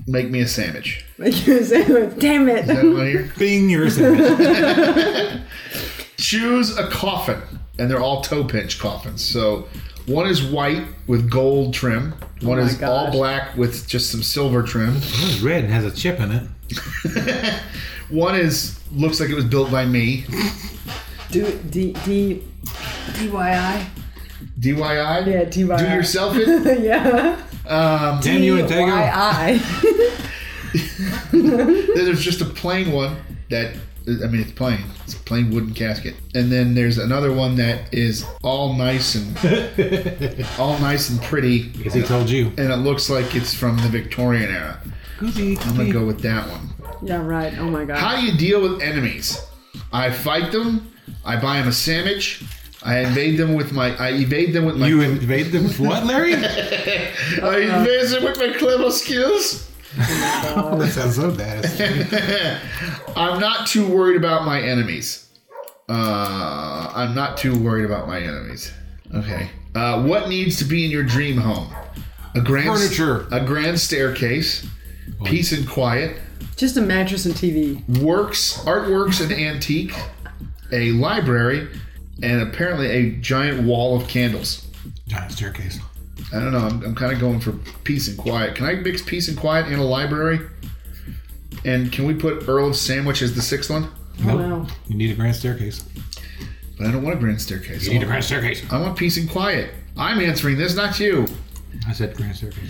[0.08, 1.06] make me a sandwich.
[1.18, 1.86] Make you say,
[2.18, 2.94] damn Is that it.
[2.94, 3.32] one here?
[3.38, 5.42] Bing, you're a sandwich.
[6.18, 7.42] Choose a coffin,
[7.80, 9.24] and they're all toe pinch coffins.
[9.24, 9.68] So
[10.08, 12.14] one is white with gold trim.
[12.42, 13.14] One Oh my is all gosh.
[13.14, 14.94] black with just some silver trim.
[14.96, 17.54] One's red and has a chip in it.
[18.10, 20.26] One is looks like it was built by me.
[21.32, 23.86] Do, D, D, DYI?
[24.60, 25.28] DIY.
[25.28, 25.78] Yeah, DIY.
[25.78, 26.82] Do yourself it.
[26.84, 27.42] yeah.
[27.66, 28.92] Um, Damn you, Intego.
[28.92, 29.60] DYI.
[31.96, 33.18] there's just a plain one
[33.50, 33.76] that
[34.08, 34.80] I mean, it's plain.
[35.04, 36.16] It's a plain wooden casket.
[36.34, 39.38] And then there's another one that is all nice and
[40.60, 42.48] all nice and pretty, Because he told you.
[42.58, 44.82] and it looks like it's from the Victorian era.
[45.22, 46.70] I'm gonna go with that one.
[47.02, 47.58] Yeah, right.
[47.58, 47.98] Oh my god.
[47.98, 49.40] How do you deal with enemies?
[49.92, 50.94] I fight them.
[51.26, 52.44] I buy them a sandwich.
[52.84, 53.96] I invade them with my.
[53.98, 54.88] I evade them with my.
[54.88, 56.34] You invade them with what, Larry?
[56.36, 59.70] I invade them with my clever skills.
[59.98, 62.62] oh, that sounds so bad.
[63.16, 65.28] I'm not too worried about my enemies.
[65.90, 68.72] Uh, I'm not too worried about my enemies.
[69.14, 69.50] Okay.
[69.76, 71.74] Uh, what needs to be in your dream home?
[72.34, 73.28] A grand Furniture.
[73.32, 74.66] A grand staircase.
[75.26, 76.18] Peace and quiet.
[76.62, 77.82] Just a mattress and TV.
[78.04, 79.96] Works, artworks, and antique.
[80.72, 81.68] A library,
[82.22, 84.68] and apparently a giant wall of candles.
[85.08, 85.80] Giant staircase.
[86.32, 86.60] I don't know.
[86.60, 87.54] I'm, I'm kind of going for
[87.84, 88.54] peace and quiet.
[88.54, 90.40] Can I mix peace and quiet in a library?
[91.66, 93.86] And can we put Earl of Sandwich as the sixth one?
[94.20, 94.40] Oh Nope.
[94.40, 94.68] no.
[94.88, 95.84] You need a grand staircase.
[96.78, 97.88] But I don't want a grand staircase.
[97.88, 98.62] You need a grand staircase.
[98.72, 99.72] I want peace and quiet.
[99.98, 101.26] I'm answering this, not you.
[101.88, 102.70] I said grand staircase.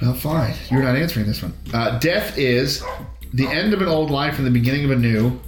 [0.00, 0.54] Well, fine.
[0.70, 1.52] You're not answering this one.
[1.74, 2.84] Uh, death is
[3.32, 5.40] the end of an old life and the beginning of a new.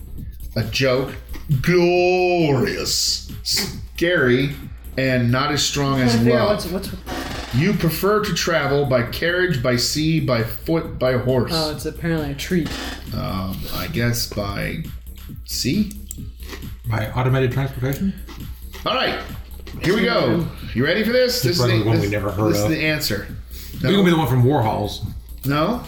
[0.56, 1.14] A joke.
[1.62, 3.30] Glorious.
[3.42, 4.54] Scary.
[4.96, 6.72] And not as strong as Trying to figure out love.
[6.72, 11.50] what's, what's, You prefer to travel by carriage, by sea, by foot, by horse.
[11.52, 12.68] oh, it's apparently a treat.
[13.12, 14.84] Um, I guess by
[15.44, 15.92] sea.
[16.88, 18.14] By automated transportation?
[18.86, 19.18] All right,
[19.82, 20.46] here we go.
[20.74, 21.42] You ready for this?
[21.42, 22.70] This, is the, one we never heard this of.
[22.70, 23.26] is the answer.
[23.80, 25.06] You're gonna be the one from Warhols.
[25.46, 25.82] No,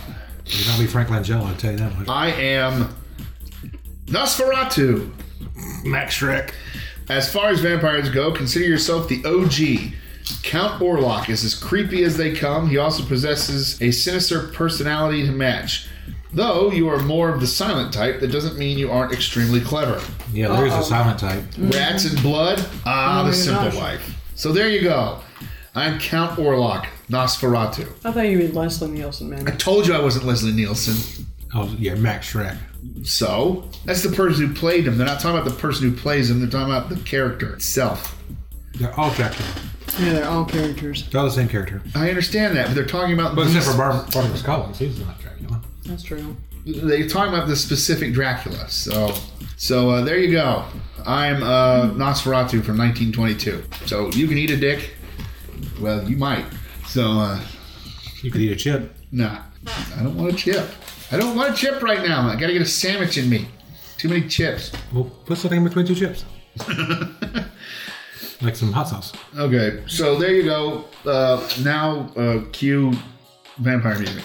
[0.46, 2.08] You're gonna be Frank Langella, I'll tell you that much.
[2.08, 2.94] I am
[4.06, 5.12] Nosferatu.
[5.84, 6.52] Max Schreck.
[7.08, 9.92] As far as vampires go, consider yourself the OG.
[10.42, 12.68] Count Orlok is as creepy as they come.
[12.68, 15.88] He also possesses a sinister personality to match.
[16.32, 20.02] Though you are more of the silent type, that doesn't mean you aren't extremely clever.
[20.32, 21.44] Yeah, Larry's a silent type.
[21.56, 22.64] Rats and blood?
[22.84, 23.74] Ah, Oh the my simple gosh.
[23.76, 24.14] life.
[24.34, 25.20] So there you go.
[25.74, 27.88] I'm Count Orlok, Nosferatu.
[28.04, 29.46] I thought you meant Leslie Nielsen, man.
[29.48, 31.26] I told you I wasn't Leslie Nielsen.
[31.54, 32.56] Oh, yeah, Max Schreck.
[33.04, 34.98] So that's the person who played him.
[34.98, 36.40] They're not talking about the person who plays him.
[36.40, 38.20] They're talking about the character itself.
[38.74, 39.48] They're all Dracula.
[40.00, 41.08] Yeah, they're all characters.
[41.08, 41.80] They're all the same character.
[41.94, 43.34] I understand that, but they're talking about.
[43.36, 45.62] But these- except for Bar- Barnabas Collins, he's not Dracula.
[45.84, 46.36] That's true.
[46.66, 48.68] they're talking about the specific Dracula.
[48.68, 49.14] So,
[49.56, 50.64] so uh, there you go.
[51.06, 53.62] I'm uh, Nosferatu from 1922.
[53.86, 54.90] So you can eat a dick.
[55.80, 56.44] Well, you might.
[56.96, 57.38] So, uh,
[58.22, 58.96] You could eat a chip.
[59.12, 59.42] nah,
[59.98, 60.66] I don't want a chip.
[61.12, 62.26] I don't want a chip right now.
[62.26, 63.48] I gotta get a sandwich in me.
[63.98, 64.72] Too many chips.
[64.94, 66.24] Well, put something in between two chips.
[68.40, 69.12] like some hot sauce.
[69.36, 70.86] Okay, so there you go.
[71.04, 72.94] Uh, now, uh, cue
[73.58, 74.24] vampire music.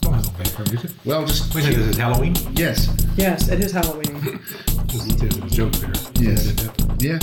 [0.00, 0.90] Don't have no vampire music.
[1.04, 2.34] Well, just Wait a minute, this is Halloween?
[2.54, 4.40] yes, Yes, it is Halloween.
[4.88, 5.92] This is a joke there.
[6.20, 6.68] Yes.
[6.98, 7.18] yeah.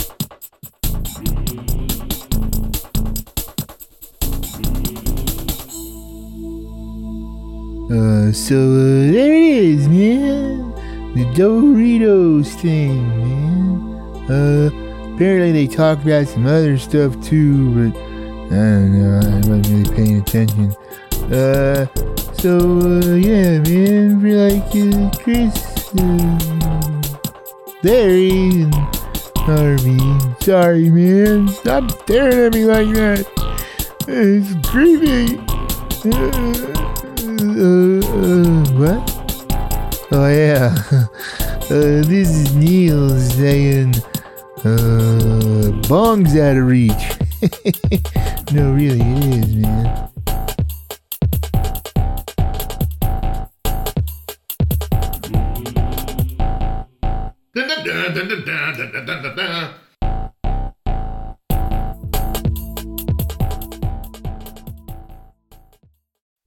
[7.92, 10.72] Uh, so uh, there it is, man.
[11.12, 14.30] The Doritos thing, man.
[14.30, 14.70] Uh,
[15.14, 19.18] apparently they talked about some other stuff too, but I don't know.
[19.18, 20.74] I wasn't really paying attention.
[21.30, 21.84] Uh,
[22.32, 24.20] so uh, yeah, man.
[24.22, 25.54] For like uh, Chris,
[25.98, 26.40] uh,
[27.84, 28.74] and
[29.36, 30.00] Harvey.
[30.40, 31.48] Sorry, man.
[31.48, 33.26] Stop staring at me like that.
[34.08, 35.42] It's creepy.
[37.42, 39.02] Uh, what?
[40.12, 40.72] Oh yeah.
[41.70, 43.94] Uh, this is Neil saying,
[44.64, 46.92] uh, bong's out of reach.
[48.52, 50.10] no, really, it is, man.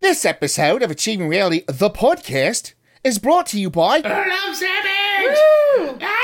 [0.05, 3.97] This episode of Achieving Reality, the podcast, is brought to you by.
[3.97, 6.21] Of Savage!